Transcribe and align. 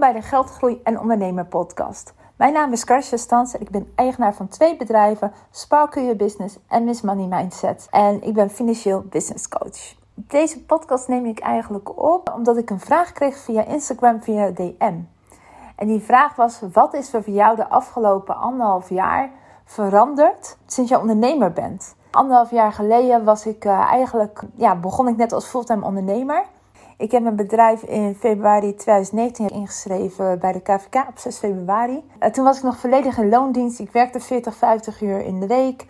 Bij 0.00 0.12
de 0.12 0.22
Geldgroei 0.22 0.80
en 0.84 1.00
Ondernemer 1.00 1.44
podcast. 1.44 2.14
Mijn 2.36 2.52
naam 2.52 2.72
is 2.72 2.84
Karsja 2.84 3.16
Stans 3.16 3.54
en 3.54 3.60
ik 3.60 3.70
ben 3.70 3.92
eigenaar 3.94 4.34
van 4.34 4.48
twee 4.48 4.76
bedrijven, 4.76 5.32
Your 5.68 6.16
Business 6.16 6.58
en 6.68 6.84
Miss 6.84 7.02
Money 7.02 7.26
Mindset. 7.26 7.88
En 7.90 8.22
ik 8.22 8.34
ben 8.34 8.50
financieel 8.50 9.04
business 9.10 9.48
coach. 9.48 9.94
Deze 10.14 10.64
podcast 10.64 11.08
neem 11.08 11.26
ik 11.26 11.38
eigenlijk 11.38 12.02
op 12.02 12.32
omdat 12.34 12.56
ik 12.56 12.70
een 12.70 12.80
vraag 12.80 13.12
kreeg 13.12 13.36
via 13.36 13.64
Instagram 13.64 14.22
via 14.22 14.50
DM. 14.50 14.98
En 15.76 15.86
die 15.86 16.00
vraag 16.00 16.36
was: 16.36 16.60
wat 16.72 16.94
is 16.94 17.12
er 17.12 17.22
voor 17.22 17.32
jou 17.32 17.56
de 17.56 17.68
afgelopen 17.68 18.36
anderhalf 18.36 18.88
jaar 18.88 19.30
veranderd 19.64 20.56
sinds 20.66 20.90
je 20.90 20.98
ondernemer 20.98 21.52
bent? 21.52 21.94
Anderhalf 22.10 22.50
jaar 22.50 22.72
geleden 22.72 23.24
was 23.24 23.46
ik 23.46 23.64
uh, 23.64 23.72
eigenlijk, 23.72 24.42
ja, 24.54 24.76
begon 24.76 25.08
ik 25.08 25.16
net 25.16 25.32
als 25.32 25.46
fulltime 25.46 25.84
ondernemer. 25.84 26.44
Ik 26.98 27.10
heb 27.10 27.22
mijn 27.22 27.36
bedrijf 27.36 27.82
in 27.82 28.14
februari 28.14 28.74
2019 28.74 29.48
ingeschreven 29.48 30.38
bij 30.38 30.52
de 30.52 30.60
KVK 30.60 31.08
op 31.08 31.18
6 31.18 31.38
februari. 31.38 32.04
Toen 32.32 32.44
was 32.44 32.56
ik 32.56 32.62
nog 32.62 32.78
volledig 32.78 33.18
in 33.18 33.28
loondienst. 33.28 33.78
Ik 33.78 33.90
werkte 33.90 34.20
40, 34.20 34.56
50 34.56 35.00
uur 35.00 35.24
in 35.24 35.40
de 35.40 35.46
week 35.46 35.86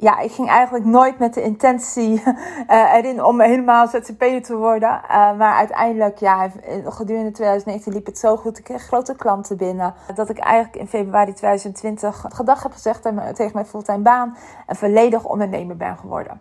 ja, 0.00 0.18
ik 0.18 0.32
ging 0.32 0.48
eigenlijk 0.48 0.84
nooit 0.84 1.18
met 1.18 1.34
de 1.34 1.42
intentie 1.42 2.22
uh, 2.22 2.94
erin 2.96 3.24
om 3.24 3.40
helemaal 3.40 3.88
ZZP'er 3.88 4.42
te 4.42 4.56
worden. 4.56 5.00
Uh, 5.02 5.36
maar 5.36 5.54
uiteindelijk, 5.54 6.18
ja, 6.18 6.50
gedurende 6.84 7.30
2019 7.30 7.92
liep 7.92 8.06
het 8.06 8.18
zo 8.18 8.36
goed. 8.36 8.58
Ik 8.58 8.64
kreeg 8.64 8.82
grote 8.82 9.16
klanten 9.16 9.56
binnen. 9.56 9.94
Dat 10.14 10.28
ik 10.28 10.38
eigenlijk 10.38 10.76
in 10.76 10.88
februari 10.88 11.32
2020 11.32 12.24
gedag 12.28 12.62
heb 12.62 12.72
gezegd 12.72 13.02
tegen 13.02 13.50
mijn 13.52 13.66
fulltime 13.66 13.98
baan. 13.98 14.36
En 14.66 14.76
volledig 14.76 15.24
ondernemer 15.24 15.76
ben 15.76 15.96
geworden. 15.96 16.40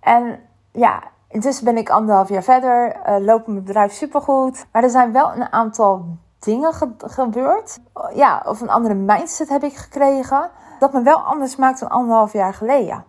En 0.00 0.40
ja, 0.72 1.02
intussen 1.36 1.64
ben 1.64 1.76
ik 1.76 1.90
anderhalf 1.90 2.28
jaar 2.28 2.42
verder. 2.42 2.96
Uh, 3.08 3.16
loopt 3.18 3.46
mijn 3.46 3.64
bedrijf 3.64 3.92
supergoed. 3.92 4.66
Maar 4.72 4.82
er 4.82 4.90
zijn 4.90 5.12
wel 5.12 5.32
een 5.32 5.52
aantal 5.52 6.04
dingen 6.38 6.72
ge 6.72 6.88
gebeurd. 6.98 7.78
Ja, 8.14 8.42
of 8.46 8.60
een 8.60 8.70
andere 8.70 8.94
mindset 8.94 9.48
heb 9.48 9.62
ik 9.62 9.76
gekregen 9.76 10.50
dat 10.78 10.92
me 10.92 11.02
wel 11.02 11.18
anders 11.18 11.56
maakt 11.56 11.80
dan 11.80 11.88
anderhalf 11.88 12.32
jaar 12.32 12.54
geleden. 12.54 13.04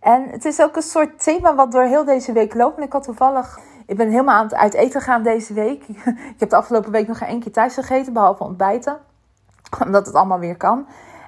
En 0.00 0.28
het 0.30 0.44
is 0.44 0.62
ook 0.62 0.76
een 0.76 0.82
soort 0.82 1.22
thema 1.22 1.54
wat 1.54 1.72
door 1.72 1.82
heel 1.82 2.04
deze 2.04 2.32
week 2.32 2.54
loopt. 2.54 2.76
En 2.76 2.82
ik 2.82 2.92
had 2.92 3.02
toevallig, 3.02 3.58
ik 3.86 3.96
ben 3.96 4.10
helemaal 4.10 4.36
aan 4.36 4.44
het 4.44 4.54
uit 4.54 4.74
eten 4.74 5.00
gaan 5.00 5.22
deze 5.22 5.54
week. 5.54 5.84
ik 6.34 6.34
heb 6.38 6.50
de 6.50 6.56
afgelopen 6.56 6.90
week 6.90 7.06
nog 7.06 7.18
geen 7.18 7.28
één 7.28 7.40
keer 7.40 7.52
thuis 7.52 7.74
gegeten, 7.74 8.12
behalve 8.12 8.44
ontbijten. 8.44 8.96
Omdat 9.84 10.06
het 10.06 10.14
allemaal 10.14 10.38
weer 10.38 10.56
kan. 10.56 10.86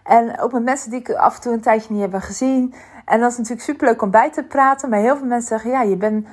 En 0.09 0.41
ook 0.41 0.53
met 0.53 0.65
mensen 0.65 0.91
die 0.91 1.01
ik 1.01 1.11
af 1.11 1.35
en 1.35 1.41
toe 1.41 1.53
een 1.53 1.61
tijdje 1.61 1.93
niet 1.93 2.01
hebben 2.01 2.23
gezien. 2.23 2.75
En 3.05 3.21
dat 3.21 3.31
is 3.31 3.37
natuurlijk 3.37 3.67
superleuk 3.67 4.03
om 4.03 4.11
bij 4.11 4.31
te 4.31 4.43
praten. 4.45 4.89
Maar 4.89 4.99
heel 4.99 5.17
veel 5.17 5.27
mensen 5.27 5.49
zeggen, 5.49 5.71
ja, 5.71 5.83
je 5.83 5.97
bent, 5.97 6.27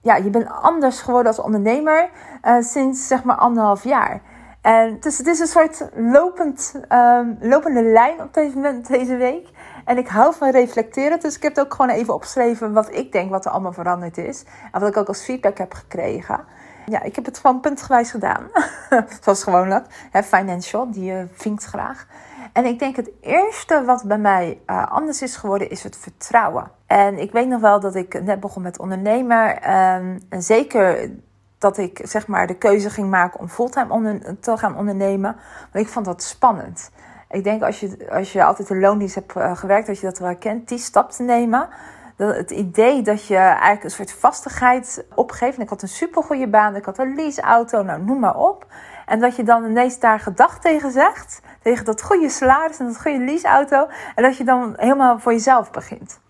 ja, 0.00 0.16
je 0.16 0.48
anders 0.48 1.00
geworden 1.00 1.26
als 1.26 1.40
ondernemer 1.40 2.10
uh, 2.44 2.56
sinds 2.60 3.06
zeg 3.06 3.24
maar 3.24 3.36
anderhalf 3.36 3.84
jaar. 3.84 4.20
En 4.62 4.96
dus 5.00 5.18
het 5.18 5.26
is 5.26 5.38
een 5.38 5.46
soort 5.46 5.88
lopend, 5.94 6.74
um, 6.92 7.36
lopende 7.40 7.82
lijn 7.82 8.20
op 8.20 8.34
deze, 8.34 8.80
deze 8.88 9.16
week. 9.16 9.48
En 9.84 9.98
ik 9.98 10.08
hou 10.08 10.34
van 10.34 10.50
reflecteren. 10.50 11.20
Dus 11.20 11.36
ik 11.36 11.42
heb 11.42 11.56
het 11.56 11.64
ook 11.64 11.74
gewoon 11.74 11.90
even 11.90 12.14
opgeschreven 12.14 12.72
wat 12.72 12.94
ik 12.94 13.12
denk 13.12 13.30
wat 13.30 13.44
er 13.44 13.50
allemaal 13.50 13.72
veranderd 13.72 14.18
is. 14.18 14.44
En 14.72 14.80
wat 14.80 14.88
ik 14.88 14.96
ook 14.96 15.08
als 15.08 15.24
feedback 15.24 15.58
heb 15.58 15.74
gekregen. 15.74 16.40
Ja, 16.86 17.02
ik 17.02 17.14
heb 17.14 17.24
het 17.24 17.38
gewoon 17.38 17.60
puntgewijs 17.60 18.10
gedaan. 18.10 18.50
Zoals 19.22 19.42
gewoonlijk. 19.42 19.86
Hè, 20.10 20.22
financial, 20.22 20.90
die 20.90 21.12
uh, 21.12 21.22
vinkt 21.32 21.64
graag. 21.64 22.06
En 22.52 22.64
ik 22.64 22.78
denk 22.78 22.96
het 22.96 23.10
eerste 23.20 23.84
wat 23.84 24.04
bij 24.04 24.18
mij 24.18 24.60
uh, 24.66 24.86
anders 24.90 25.22
is 25.22 25.36
geworden, 25.36 25.70
is 25.70 25.82
het 25.82 25.96
vertrouwen. 25.96 26.70
En 26.86 27.18
ik 27.18 27.32
weet 27.32 27.48
nog 27.48 27.60
wel 27.60 27.80
dat 27.80 27.94
ik 27.94 28.22
net 28.22 28.40
begon 28.40 28.62
met 28.62 28.78
ondernemer. 28.78 29.48
Um, 29.50 30.20
en 30.28 30.42
zeker 30.42 31.10
dat 31.58 31.78
ik 31.78 32.00
zeg 32.02 32.26
maar 32.26 32.46
de 32.46 32.54
keuze 32.54 32.90
ging 32.90 33.10
maken 33.10 33.40
om 33.40 33.48
fulltime 33.48 34.36
te 34.40 34.56
gaan 34.56 34.76
ondernemen. 34.76 35.36
Want 35.72 35.84
ik 35.84 35.92
vond 35.92 36.04
dat 36.04 36.22
spannend. 36.22 36.90
Ik 37.30 37.44
denk 37.44 37.62
als 37.62 37.80
je, 37.80 38.08
als 38.10 38.32
je 38.32 38.44
altijd 38.44 38.70
een 38.70 38.80
loondienst 38.80 39.14
hebt 39.14 39.36
uh, 39.36 39.56
gewerkt, 39.56 39.86
dat 39.86 39.98
je 39.98 40.06
dat 40.06 40.18
wel 40.18 40.28
herkent, 40.28 40.68
die 40.68 40.78
stap 40.78 41.10
te 41.10 41.22
nemen. 41.22 41.68
Dat 42.16 42.36
het 42.36 42.50
idee 42.50 43.02
dat 43.02 43.26
je 43.26 43.36
eigenlijk 43.36 43.84
een 43.84 43.90
soort 43.90 44.12
vastigheid 44.12 45.04
opgeeft. 45.14 45.58
Ik 45.58 45.68
had 45.68 45.82
een 45.82 45.88
supergoeie 45.88 46.48
baan, 46.48 46.76
ik 46.76 46.84
had 46.84 46.98
een 46.98 47.14
leaseauto, 47.14 47.82
nou 47.82 48.02
noem 48.02 48.18
maar 48.18 48.36
op. 48.36 48.66
En 49.06 49.20
dat 49.20 49.36
je 49.36 49.42
dan 49.42 49.64
ineens 49.64 49.98
daar 49.98 50.20
gedag 50.20 50.60
tegen 50.60 50.90
zegt. 50.90 51.40
Tegen 51.62 51.84
dat 51.84 52.02
goede 52.02 52.28
salaris 52.28 52.78
en 52.78 52.86
dat 52.86 53.00
goede 53.00 53.18
leaseauto. 53.18 53.88
En 54.14 54.22
dat 54.22 54.36
je 54.36 54.44
dan 54.44 54.74
helemaal 54.76 55.18
voor 55.18 55.32
jezelf 55.32 55.70
begint. 55.70 56.20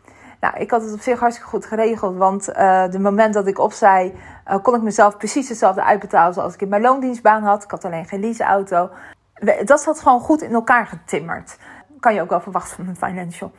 Nou, 0.40 0.56
ik 0.56 0.70
had 0.70 0.82
het 0.82 0.92
op 0.92 1.00
zich 1.00 1.20
hartstikke 1.20 1.50
goed 1.50 1.66
geregeld. 1.66 2.16
Want 2.16 2.48
uh, 2.48 2.88
de 2.90 2.98
moment 2.98 3.34
dat 3.34 3.46
ik 3.46 3.58
opzij, 3.58 4.14
uh, 4.48 4.56
kon 4.62 4.74
ik 4.74 4.82
mezelf 4.82 5.16
precies 5.16 5.48
hetzelfde 5.48 5.84
uitbetalen 5.84 6.34
zoals 6.34 6.54
ik 6.54 6.60
in 6.60 6.68
mijn 6.68 6.82
loondienstbaan 6.82 7.42
had. 7.42 7.64
Ik 7.64 7.70
had 7.70 7.84
alleen 7.84 8.06
geen 8.06 8.20
leaseauto. 8.20 8.90
Dat 9.64 9.80
zat 9.80 10.00
gewoon 10.00 10.20
goed 10.20 10.42
in 10.42 10.52
elkaar 10.52 10.86
getimmerd. 10.86 11.58
Kan 12.00 12.14
je 12.14 12.20
ook 12.20 12.30
wel 12.30 12.40
verwachten 12.40 12.76
van 12.76 12.88
een 12.88 12.96
financial. 12.96 13.52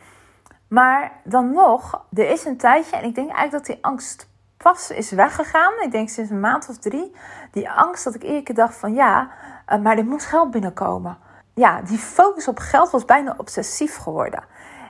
Maar 0.67 1.11
dan 1.23 1.51
nog, 1.51 2.05
er 2.13 2.29
is 2.29 2.45
een 2.45 2.57
tijdje, 2.57 2.95
en 2.95 3.03
ik 3.03 3.15
denk 3.15 3.31
eigenlijk 3.31 3.51
dat 3.51 3.75
die 3.75 3.85
angst 3.85 4.29
pas 4.63 4.91
is 4.91 5.11
weggegaan. 5.11 5.73
Ik 5.81 5.91
denk 5.91 6.09
sinds 6.09 6.29
een 6.29 6.39
maand 6.39 6.69
of 6.69 6.77
drie. 6.77 7.15
Die 7.51 7.69
angst 7.69 8.03
dat 8.03 8.15
ik 8.15 8.23
eerder 8.23 8.43
keer 8.43 8.55
dacht 8.55 8.75
van 8.75 8.93
ja, 8.93 9.29
uh, 9.69 9.79
maar 9.79 9.97
er 9.97 10.05
moet 10.05 10.23
geld 10.23 10.51
binnenkomen. 10.51 11.17
Ja, 11.53 11.81
die 11.81 11.97
focus 11.97 12.47
op 12.47 12.59
geld 12.59 12.89
was 12.89 13.05
bijna 13.05 13.33
obsessief 13.37 13.97
geworden. 13.97 14.43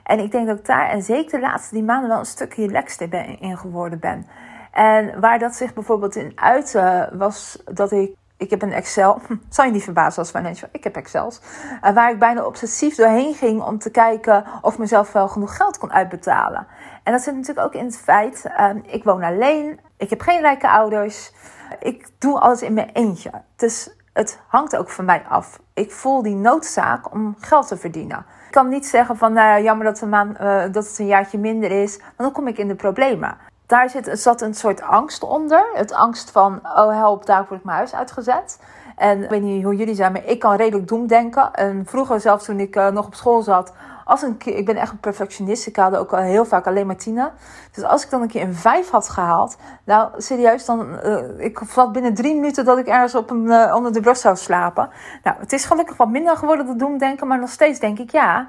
En 0.04 0.18
ik 0.18 0.30
denk 0.30 0.46
dat 0.46 0.58
ik 0.58 0.66
daar, 0.66 0.88
en 0.88 1.02
zeker 1.02 1.40
de 1.40 1.46
laatste 1.46 1.74
die 1.74 1.84
maanden, 1.84 2.08
wel 2.08 2.18
een 2.18 2.24
stuk 2.24 2.54
relaxter 2.54 3.40
in 3.40 3.58
geworden 3.58 3.98
ben. 3.98 4.26
En 4.72 5.20
waar 5.20 5.38
dat 5.38 5.54
zich 5.54 5.74
bijvoorbeeld 5.74 6.16
in 6.16 6.32
uitte, 6.34 7.10
was 7.12 7.62
dat 7.64 7.92
ik. 7.92 8.16
Ik 8.36 8.50
heb 8.50 8.62
een 8.62 8.72
Excel. 8.72 9.20
Zal 9.48 9.64
je 9.64 9.70
niet 9.70 9.82
verbazen 9.82 10.18
als 10.18 10.30
financial. 10.30 10.68
Ik 10.72 10.84
heb 10.84 10.96
Excels. 10.96 11.40
Uh, 11.82 11.94
waar 11.94 12.10
ik 12.10 12.18
bijna 12.18 12.44
obsessief 12.44 12.94
doorheen 12.94 13.34
ging 13.34 13.62
om 13.62 13.78
te 13.78 13.90
kijken 13.90 14.44
of 14.60 14.72
ik 14.72 14.78
mezelf 14.78 15.12
wel 15.12 15.28
genoeg 15.28 15.56
geld 15.56 15.78
kon 15.78 15.92
uitbetalen. 15.92 16.66
En 17.02 17.12
dat 17.12 17.22
zit 17.22 17.34
natuurlijk 17.34 17.66
ook 17.66 17.74
in 17.74 17.84
het 17.84 17.98
feit. 17.98 18.44
Uh, 18.46 18.70
ik 18.86 19.04
woon 19.04 19.22
alleen. 19.22 19.80
Ik 19.96 20.10
heb 20.10 20.20
geen 20.20 20.40
rijke 20.40 20.68
ouders. 20.68 21.32
Ik 21.80 22.08
doe 22.18 22.40
alles 22.40 22.62
in 22.62 22.74
mijn 22.74 22.90
eentje. 22.92 23.30
Dus 23.56 23.90
het 24.12 24.40
hangt 24.48 24.76
ook 24.76 24.90
van 24.90 25.04
mij 25.04 25.24
af. 25.28 25.60
Ik 25.74 25.92
voel 25.92 26.22
die 26.22 26.34
noodzaak 26.34 27.12
om 27.12 27.36
geld 27.38 27.68
te 27.68 27.76
verdienen 27.76 28.26
kan 28.54 28.68
niet 28.68 28.86
zeggen 28.86 29.16
van, 29.16 29.32
nou 29.32 29.48
ja, 29.48 29.60
jammer 29.60 29.86
dat, 29.86 30.00
een 30.00 30.08
maand, 30.08 30.40
uh, 30.40 30.62
dat 30.72 30.86
het 30.86 30.98
een 30.98 31.06
jaartje 31.06 31.38
minder 31.38 31.70
is, 31.70 32.00
dan 32.16 32.32
kom 32.32 32.48
ik 32.48 32.58
in 32.58 32.68
de 32.68 32.74
problemen. 32.74 33.36
Daar 33.66 33.90
zit, 33.90 34.10
zat 34.12 34.40
een 34.40 34.54
soort 34.54 34.82
angst 34.82 35.22
onder. 35.22 35.66
Het 35.74 35.92
angst 35.92 36.30
van, 36.30 36.60
oh 36.64 36.88
help, 36.88 37.26
daar 37.26 37.44
word 37.48 37.60
ik 37.60 37.64
mijn 37.64 37.76
huis 37.76 37.94
uitgezet. 37.94 38.58
En 38.96 39.22
ik 39.22 39.30
weet 39.30 39.42
niet 39.42 39.64
hoe 39.64 39.76
jullie 39.76 39.94
zijn, 39.94 40.12
maar 40.12 40.24
ik 40.24 40.38
kan 40.38 40.54
redelijk 40.54 40.88
doemdenken. 40.88 41.52
En 41.52 41.82
vroeger, 41.86 42.20
zelfs 42.20 42.44
toen 42.44 42.60
ik 42.60 42.76
uh, 42.76 42.88
nog 42.88 43.06
op 43.06 43.14
school 43.14 43.42
zat, 43.42 43.72
als 44.04 44.22
een 44.22 44.36
keer, 44.36 44.56
ik 44.56 44.64
ben 44.66 44.76
echt 44.76 44.92
een 44.92 44.98
perfectionist. 44.98 45.66
Ik 45.66 45.76
haalde 45.76 45.98
ook 45.98 46.16
heel 46.16 46.44
vaak 46.44 46.66
alleen 46.66 46.86
maar 46.86 46.96
tienen. 46.96 47.32
Dus 47.72 47.84
als 47.84 48.04
ik 48.04 48.10
dan 48.10 48.22
een 48.22 48.28
keer 48.28 48.42
een 48.42 48.54
vijf 48.54 48.90
had 48.90 49.08
gehaald, 49.08 49.56
nou 49.84 50.10
serieus, 50.16 50.64
dan 50.64 50.98
uh, 51.04 51.18
ik 51.36 51.60
vat 51.64 51.92
binnen 51.92 52.14
drie 52.14 52.34
minuten 52.34 52.64
dat 52.64 52.78
ik 52.78 52.86
ergens 52.86 53.14
op 53.14 53.30
een, 53.30 53.44
uh, 53.44 53.74
onder 53.74 53.92
de 53.92 54.00
brug 54.00 54.16
zou 54.16 54.36
slapen. 54.36 54.90
Nou, 55.22 55.36
het 55.38 55.52
is 55.52 55.64
gelukkig 55.64 55.96
wat 55.96 56.08
minder 56.08 56.36
geworden 56.36 56.66
dat 56.66 56.78
doemdenken, 56.78 57.26
maar 57.26 57.38
nog 57.38 57.50
steeds 57.50 57.78
denk 57.78 57.98
ik 57.98 58.10
ja, 58.10 58.46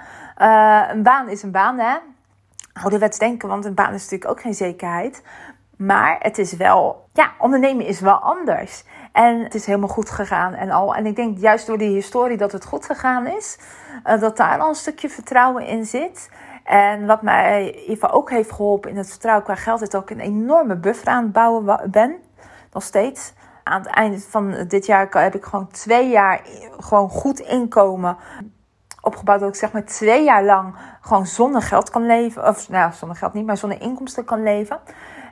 een 0.91 1.03
baan 1.03 1.29
is 1.29 1.43
een 1.43 1.51
baan, 1.51 1.79
hè. 1.79 1.95
Ouderwets 2.81 3.17
denken, 3.17 3.49
want 3.49 3.65
een 3.65 3.73
baan 3.73 3.93
is 3.93 4.03
natuurlijk 4.03 4.31
ook 4.31 4.41
geen 4.41 4.53
zekerheid. 4.53 5.23
Maar 5.77 6.15
het 6.19 6.37
is 6.37 6.53
wel, 6.53 7.07
ja, 7.13 7.31
ondernemen 7.39 7.85
is 7.85 7.99
wel 7.99 8.19
anders. 8.19 8.83
En 9.11 9.43
het 9.43 9.55
is 9.55 9.65
helemaal 9.65 9.89
goed 9.89 10.09
gegaan 10.09 10.53
en 10.53 10.69
al. 10.69 10.95
En 10.95 11.05
ik 11.05 11.15
denk 11.15 11.37
juist 11.37 11.67
door 11.67 11.77
die 11.77 11.93
historie 11.93 12.37
dat 12.37 12.51
het 12.51 12.65
goed 12.65 12.85
gegaan 12.85 13.27
is, 13.27 13.59
uh, 14.05 14.19
dat 14.19 14.37
daar 14.37 14.59
al 14.59 14.69
een 14.69 14.75
stukje 14.75 15.09
vertrouwen 15.09 15.65
in 15.65 15.85
zit. 15.85 16.29
En 16.63 17.05
wat 17.05 17.21
mij 17.21 17.73
even 17.87 18.11
ook 18.11 18.29
heeft 18.29 18.51
geholpen 18.51 18.89
in 18.89 18.97
het 18.97 19.09
vertrouwen 19.09 19.45
qua 19.45 19.55
geld, 19.55 19.81
is 19.81 19.89
dat 19.89 20.01
ik 20.01 20.09
een 20.09 20.19
enorme 20.19 20.75
buffer 20.75 21.07
aan 21.07 21.23
het 21.23 21.31
bouwen 21.31 21.91
ben. 21.91 22.15
Nog 22.71 22.83
steeds. 22.83 23.33
Aan 23.63 23.81
het 23.81 23.89
einde 23.89 24.19
van 24.19 24.65
dit 24.67 24.85
jaar 24.85 25.07
heb 25.11 25.35
ik 25.35 25.45
gewoon 25.45 25.67
twee 25.67 26.09
jaar 26.09 26.41
gewoon 26.79 27.09
goed 27.09 27.39
inkomen 27.39 28.17
opgebouwd 29.05 29.39
dat 29.39 29.49
ik 29.49 29.55
zeg 29.55 29.71
maar 29.71 29.85
twee 29.85 30.23
jaar 30.23 30.43
lang 30.43 30.75
gewoon 31.01 31.25
zonder 31.25 31.61
geld 31.61 31.89
kan 31.89 32.05
leven. 32.05 32.47
Of 32.47 32.69
nou, 32.69 32.93
zonder 32.93 33.17
geld 33.17 33.33
niet, 33.33 33.45
maar 33.45 33.57
zonder 33.57 33.81
inkomsten 33.81 34.25
kan 34.25 34.43
leven. 34.43 34.79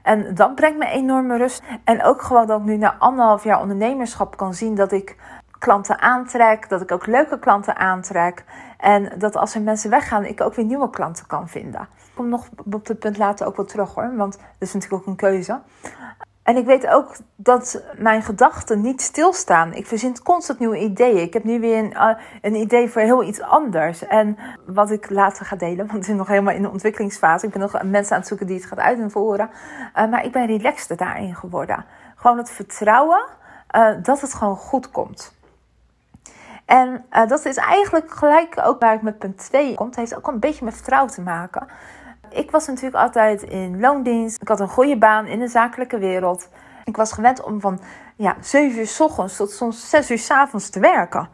En 0.03 0.35
dat 0.35 0.55
brengt 0.55 0.77
me 0.77 0.85
enorme 0.85 1.37
rust. 1.37 1.63
En 1.83 2.03
ook 2.03 2.21
gewoon 2.21 2.47
dat 2.47 2.59
ik 2.59 2.65
nu 2.65 2.77
na 2.77 2.95
anderhalf 2.97 3.43
jaar 3.43 3.61
ondernemerschap 3.61 4.37
kan 4.37 4.53
zien 4.53 4.75
dat 4.75 4.91
ik 4.91 5.15
klanten 5.59 6.01
aantrek. 6.01 6.69
Dat 6.69 6.81
ik 6.81 6.91
ook 6.91 7.05
leuke 7.05 7.39
klanten 7.39 7.75
aantrek. 7.75 8.43
En 8.77 9.11
dat 9.17 9.35
als 9.35 9.55
er 9.55 9.61
mensen 9.61 9.89
weggaan, 9.89 10.25
ik 10.25 10.41
ook 10.41 10.53
weer 10.53 10.65
nieuwe 10.65 10.89
klanten 10.89 11.27
kan 11.27 11.49
vinden. 11.49 11.81
Ik 11.81 12.11
kom 12.15 12.29
nog 12.29 12.49
op 12.71 12.85
dit 12.85 12.99
punt 12.99 13.17
later 13.17 13.47
ook 13.47 13.55
wel 13.55 13.65
terug 13.65 13.93
hoor. 13.93 14.15
Want 14.15 14.33
dat 14.33 14.67
is 14.67 14.73
natuurlijk 14.73 15.01
ook 15.01 15.07
een 15.07 15.15
keuze. 15.15 15.59
En 16.43 16.57
ik 16.57 16.65
weet 16.65 16.87
ook 16.87 17.15
dat 17.35 17.83
mijn 17.97 18.21
gedachten 18.21 18.81
niet 18.81 19.01
stilstaan. 19.01 19.73
Ik 19.73 19.87
verzin 19.87 20.21
constant 20.23 20.59
nieuwe 20.59 20.79
ideeën. 20.79 21.21
Ik 21.21 21.33
heb 21.33 21.43
nu 21.43 21.59
weer 21.59 21.77
een, 21.77 21.91
uh, 21.91 22.09
een 22.41 22.55
idee 22.55 22.89
voor 22.89 23.01
heel 23.01 23.23
iets 23.23 23.41
anders. 23.41 24.07
En 24.07 24.37
wat 24.65 24.91
ik 24.91 25.09
later 25.09 25.45
ga 25.45 25.55
delen, 25.55 25.77
want 25.87 25.91
het 25.91 26.07
is 26.07 26.15
nog 26.15 26.27
helemaal 26.27 26.53
in 26.53 26.61
de 26.61 26.69
ontwikkelingsfase. 26.69 27.45
Ik 27.45 27.51
ben 27.51 27.61
nog 27.61 27.83
mensen 27.83 28.13
aan 28.13 28.19
het 28.19 28.27
zoeken 28.27 28.47
die 28.47 28.55
het 28.55 28.65
gaat 28.65 28.79
uitvoeren. 28.79 29.49
Uh, 29.95 30.09
maar 30.09 30.25
ik 30.25 30.31
ben 30.31 30.45
relaxter 30.45 30.97
daarin 30.97 31.35
geworden. 31.35 31.85
Gewoon 32.15 32.37
het 32.37 32.49
vertrouwen 32.49 33.25
uh, 33.75 33.89
dat 34.01 34.21
het 34.21 34.33
gewoon 34.33 34.55
goed 34.55 34.91
komt. 34.91 35.33
En 36.65 37.05
dat 37.27 37.45
is 37.45 37.55
eigenlijk 37.55 38.11
gelijk 38.11 38.61
ook 38.63 38.79
waar 38.79 38.93
ik 38.93 39.01
met 39.01 39.17
punt 39.17 39.37
2 39.37 39.75
komt. 39.75 39.89
Het 39.89 39.99
heeft 39.99 40.15
ook 40.15 40.27
een 40.27 40.39
beetje 40.39 40.65
met 40.65 40.73
vertrouwen 40.73 41.11
te 41.11 41.21
maken. 41.21 41.67
Ik 42.33 42.51
was 42.51 42.67
natuurlijk 42.67 42.95
altijd 42.95 43.43
in 43.43 43.79
loondienst. 43.79 44.41
Ik 44.41 44.47
had 44.47 44.59
een 44.59 44.67
goede 44.67 44.97
baan 44.97 45.25
in 45.25 45.39
de 45.39 45.47
zakelijke 45.47 45.97
wereld. 45.97 46.49
Ik 46.83 46.95
was 46.95 47.11
gewend 47.11 47.43
om 47.43 47.61
van 47.61 47.79
ja, 48.15 48.35
7 48.41 48.79
uur 48.79 48.87
s 48.87 48.99
ochtends 48.99 49.35
tot 49.35 49.51
soms 49.51 49.89
6 49.89 50.11
uur 50.11 50.19
s 50.19 50.31
avonds 50.31 50.69
te 50.69 50.79
werken. 50.79 51.29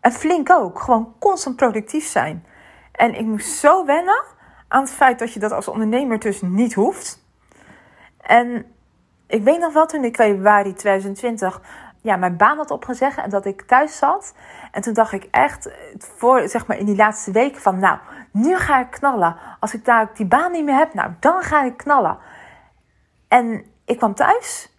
En 0.00 0.12
flink 0.12 0.50
ook. 0.50 0.80
Gewoon 0.80 1.14
constant 1.18 1.56
productief 1.56 2.06
zijn. 2.06 2.46
En 2.92 3.14
ik 3.14 3.26
moest 3.26 3.48
zo 3.48 3.84
wennen 3.84 4.24
aan 4.68 4.82
het 4.82 4.90
feit 4.90 5.18
dat 5.18 5.32
je 5.32 5.40
dat 5.40 5.52
als 5.52 5.68
ondernemer 5.68 6.18
dus 6.18 6.42
niet 6.42 6.74
hoeft. 6.74 7.22
En 8.20 8.66
ik 9.26 9.42
weet 9.42 9.60
nog 9.60 9.72
wel 9.72 9.86
toen 9.86 10.04
ik 10.04 10.16
februari 10.16 10.72
2020 10.72 11.60
ja, 12.00 12.16
mijn 12.16 12.36
baan 12.36 12.56
had 12.56 12.70
opgezegd 12.70 13.16
en 13.16 13.30
dat 13.30 13.44
ik 13.46 13.62
thuis 13.62 13.96
zat. 13.96 14.34
En 14.72 14.82
toen 14.82 14.92
dacht 14.94 15.12
ik 15.12 15.28
echt 15.30 15.70
voor, 15.98 16.48
zeg 16.48 16.66
maar, 16.66 16.78
in 16.78 16.86
die 16.86 16.96
laatste 16.96 17.30
weken 17.30 17.60
van, 17.60 17.78
nou, 17.78 17.98
nu 18.34 18.56
ga 18.56 18.80
ik 18.80 18.90
knallen. 18.90 19.36
Als 19.60 19.74
ik 19.74 19.84
daar 19.84 20.10
die 20.14 20.26
baan 20.26 20.52
niet 20.52 20.64
meer 20.64 20.76
heb, 20.76 20.94
nou, 20.94 21.10
dan 21.20 21.42
ga 21.42 21.62
ik 21.62 21.76
knallen. 21.76 22.18
En 23.28 23.64
ik 23.84 23.96
kwam 23.96 24.14
thuis 24.14 24.72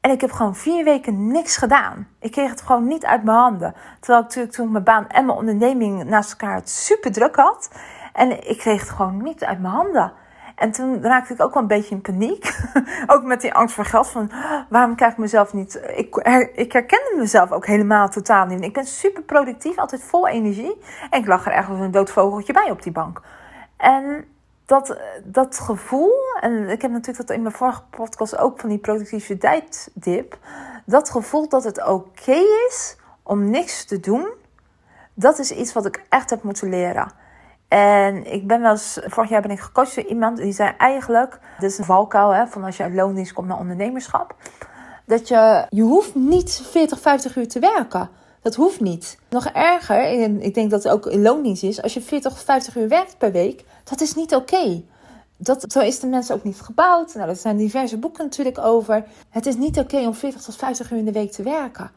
en 0.00 0.10
ik 0.10 0.20
heb 0.20 0.32
gewoon 0.32 0.56
vier 0.56 0.84
weken 0.84 1.26
niks 1.26 1.56
gedaan. 1.56 2.08
Ik 2.18 2.30
kreeg 2.30 2.50
het 2.50 2.62
gewoon 2.62 2.86
niet 2.86 3.04
uit 3.04 3.24
mijn 3.24 3.36
handen. 3.36 3.74
Terwijl 4.00 4.18
ik 4.18 4.24
natuurlijk 4.24 4.54
toen 4.54 4.72
mijn 4.72 4.84
baan 4.84 5.08
en 5.08 5.26
mijn 5.26 5.38
onderneming 5.38 6.04
naast 6.04 6.30
elkaar 6.30 6.54
het 6.54 6.70
super 6.70 7.12
druk 7.12 7.36
had. 7.36 7.70
En 8.12 8.48
ik 8.48 8.58
kreeg 8.58 8.80
het 8.80 8.90
gewoon 8.90 9.22
niet 9.22 9.44
uit 9.44 9.60
mijn 9.60 9.74
handen. 9.74 10.12
En 10.56 10.70
toen 10.70 11.02
raakte 11.02 11.32
ik 11.32 11.42
ook 11.42 11.54
wel 11.54 11.62
een 11.62 11.68
beetje 11.68 11.94
in 11.94 12.00
paniek. 12.00 12.56
ook 13.12 13.22
met 13.22 13.40
die 13.40 13.54
angst 13.54 13.74
voor 13.74 13.84
geld. 13.84 14.08
Van 14.08 14.30
waarom 14.68 14.94
krijg 14.94 15.12
ik 15.12 15.18
mezelf 15.18 15.52
niet. 15.52 15.80
Ik, 15.96 16.16
ik 16.54 16.72
herkende 16.72 17.14
mezelf 17.16 17.52
ook 17.52 17.66
helemaal 17.66 18.08
totaal 18.08 18.46
niet. 18.46 18.64
Ik 18.64 18.72
ben 18.72 18.86
super 18.86 19.22
productief, 19.22 19.78
altijd 19.78 20.02
vol 20.02 20.28
energie. 20.28 20.76
En 21.10 21.20
ik 21.20 21.26
lag 21.26 21.46
er 21.46 21.66
als 21.66 21.80
een 21.80 21.90
dood 21.90 22.10
vogeltje 22.10 22.52
bij 22.52 22.70
op 22.70 22.82
die 22.82 22.92
bank. 22.92 23.20
En 23.76 24.24
dat, 24.66 24.96
dat 25.24 25.58
gevoel. 25.58 26.12
En 26.40 26.68
ik 26.68 26.82
heb 26.82 26.90
natuurlijk 26.90 27.26
dat 27.26 27.36
in 27.36 27.42
mijn 27.42 27.54
vorige 27.54 27.82
podcast 27.90 28.36
ook 28.36 28.60
van 28.60 28.68
die 28.68 28.78
productiviteitsdip. 28.78 30.38
Dat 30.86 31.10
gevoel 31.10 31.48
dat 31.48 31.64
het 31.64 31.86
oké 31.86 32.40
is 32.68 32.96
om 33.22 33.50
niks 33.50 33.84
te 33.84 34.00
doen. 34.00 34.28
Dat 35.14 35.38
is 35.38 35.50
iets 35.50 35.72
wat 35.72 35.86
ik 35.86 36.04
echt 36.08 36.30
heb 36.30 36.42
moeten 36.42 36.68
leren. 36.68 37.12
En 37.72 38.32
ik 38.32 38.46
ben 38.46 38.60
wel 38.60 38.76
vorig 38.76 39.30
jaar 39.30 39.42
ben 39.42 39.50
ik 39.50 39.60
gecoacht 39.60 39.94
door 39.94 40.04
iemand 40.04 40.36
die 40.36 40.52
zei 40.52 40.74
eigenlijk, 40.78 41.38
dit 41.58 41.70
is 41.70 41.78
een 41.78 41.84
valkuil 41.84 42.34
hè, 42.34 42.46
van 42.46 42.64
als 42.64 42.76
je 42.76 42.82
uit 42.82 42.94
loondienst 42.94 43.32
komt 43.32 43.48
naar 43.48 43.58
ondernemerschap, 43.58 44.34
dat 45.06 45.28
je, 45.28 45.66
je 45.68 45.82
hoeft 45.82 46.14
niet 46.14 46.62
40, 46.70 47.00
50 47.00 47.36
uur 47.36 47.48
te 47.48 47.58
werken. 47.58 48.10
Dat 48.42 48.54
hoeft 48.54 48.80
niet. 48.80 49.18
Nog 49.28 49.46
erger, 49.46 50.22
en 50.22 50.42
ik 50.42 50.54
denk 50.54 50.70
dat 50.70 50.82
het 50.82 50.92
ook 50.92 51.06
in 51.06 51.22
loondienst 51.22 51.62
is, 51.62 51.82
als 51.82 51.94
je 51.94 52.00
40 52.00 52.32
of 52.32 52.38
50 52.38 52.76
uur 52.76 52.88
werkt 52.88 53.18
per 53.18 53.32
week, 53.32 53.64
dat 53.84 54.00
is 54.00 54.14
niet 54.14 54.34
oké. 54.34 54.82
Dat, 55.36 55.64
zo 55.68 55.80
is 55.80 56.00
de 56.00 56.06
mensen 56.06 56.34
ook 56.34 56.44
niet 56.44 56.60
gebouwd. 56.60 57.14
Nou, 57.14 57.28
er 57.28 57.36
zijn 57.36 57.56
diverse 57.56 57.98
boeken 57.98 58.24
natuurlijk 58.24 58.58
over. 58.58 59.04
Het 59.28 59.46
is 59.46 59.56
niet 59.56 59.78
oké 59.78 59.98
om 59.98 60.14
40 60.14 60.42
tot 60.42 60.56
50 60.56 60.90
uur 60.90 60.98
in 60.98 61.04
de 61.04 61.12
week 61.12 61.32
te 61.32 61.42
werken. 61.42 61.90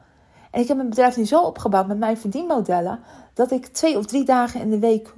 En 0.52 0.62
ik 0.62 0.68
heb 0.68 0.78
mijn 0.78 0.90
bedrijf 0.90 1.18
nu 1.18 1.26
zo 1.26 1.42
opgebouwd 1.42 1.88
met 1.88 1.98
mijn 1.98 2.18
verdienmodellen, 2.18 3.00
dat 3.34 3.52
ik 3.52 3.68
twee 3.68 3.98
of 3.98 4.06
drie 4.06 4.26
dagen 4.26 4.62
in 4.62 4.70
de 4.70 4.80
week 4.80 5.14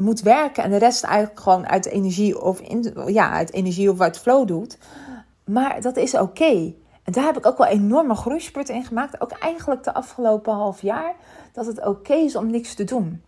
moet 0.00 0.20
werken 0.20 0.64
en 0.64 0.70
de 0.70 0.76
rest 0.76 1.04
eigenlijk 1.04 1.40
gewoon 1.40 1.68
uit 1.68 1.86
energie 1.86 2.42
of, 2.42 2.60
in, 2.60 2.94
ja, 3.06 3.30
uit 3.30 3.52
energie 3.52 3.90
of 3.90 4.00
uit 4.00 4.18
flow 4.18 4.46
doet. 4.46 4.78
Maar 5.44 5.80
dat 5.80 5.96
is 5.96 6.14
oké. 6.14 6.72
En 7.02 7.12
daar 7.12 7.24
heb 7.24 7.36
ik 7.36 7.46
ook 7.46 7.58
wel 7.58 7.66
enorme 7.66 8.14
groeispurten 8.14 8.74
in 8.74 8.84
gemaakt. 8.84 9.20
Ook 9.20 9.30
eigenlijk 9.30 9.84
de 9.84 9.94
afgelopen 9.94 10.52
half 10.52 10.82
jaar. 10.82 11.14
Dat 11.52 11.66
het 11.66 11.86
oké 11.86 12.14
is 12.14 12.36
om 12.36 12.50
niks 12.50 12.74
te 12.74 12.84
doen. 12.84 13.22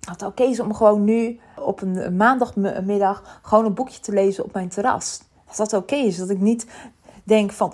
Dat 0.00 0.20
het 0.20 0.30
oké 0.30 0.42
is 0.42 0.60
om 0.60 0.74
gewoon 0.74 1.04
nu 1.04 1.40
op 1.56 1.82
een 1.82 2.16
maandagmiddag 2.16 3.40
gewoon 3.42 3.64
een 3.64 3.74
boekje 3.74 4.00
te 4.00 4.12
lezen 4.12 4.44
op 4.44 4.52
mijn 4.52 4.68
terras. 4.68 5.20
Dat 5.46 5.56
dat 5.56 5.72
oké 5.72 5.94
is. 5.94 6.16
Dat 6.16 6.30
ik 6.30 6.40
niet 6.40 6.66
denk 7.24 7.52
van. 7.52 7.72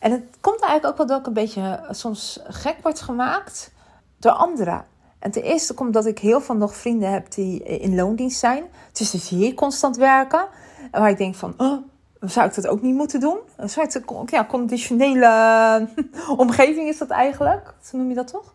En 0.00 0.10
het 0.10 0.22
komt 0.40 0.60
eigenlijk 0.60 0.86
ook 0.86 0.96
wel 0.96 1.06
dat 1.06 1.20
ik 1.20 1.26
een 1.26 1.32
beetje 1.32 1.86
soms 1.90 2.40
gek 2.44 2.76
word 2.82 3.00
gemaakt 3.00 3.72
door 4.18 4.32
anderen. 4.32 4.84
En 5.18 5.30
ten 5.30 5.42
eerste 5.42 5.74
komt 5.74 5.92
dat 5.92 6.06
ik 6.06 6.18
heel 6.18 6.40
veel 6.40 6.54
nog 6.54 6.76
vrienden 6.76 7.10
heb 7.10 7.30
die 7.30 7.62
in 7.62 7.94
loondienst 7.94 8.38
zijn. 8.38 8.64
Dus 8.92 9.10
zie 9.10 9.46
ik 9.46 9.56
constant 9.56 9.96
werken. 9.96 10.46
En 10.90 11.00
waar 11.00 11.10
ik 11.10 11.18
denk 11.18 11.34
van, 11.34 11.54
oh, 11.56 11.82
zou 12.20 12.48
ik 12.48 12.54
dat 12.54 12.66
ook 12.66 12.82
niet 12.82 12.94
moeten 12.94 13.20
doen? 13.20 13.38
Een 13.56 13.68
soort 13.68 14.00
ja, 14.26 14.44
conditionele 14.44 15.88
omgeving 16.36 16.88
is 16.88 16.98
dat 16.98 17.08
eigenlijk. 17.08 17.74
Zo 17.82 17.96
noem 17.96 18.08
je 18.08 18.14
dat 18.14 18.28
toch? 18.28 18.54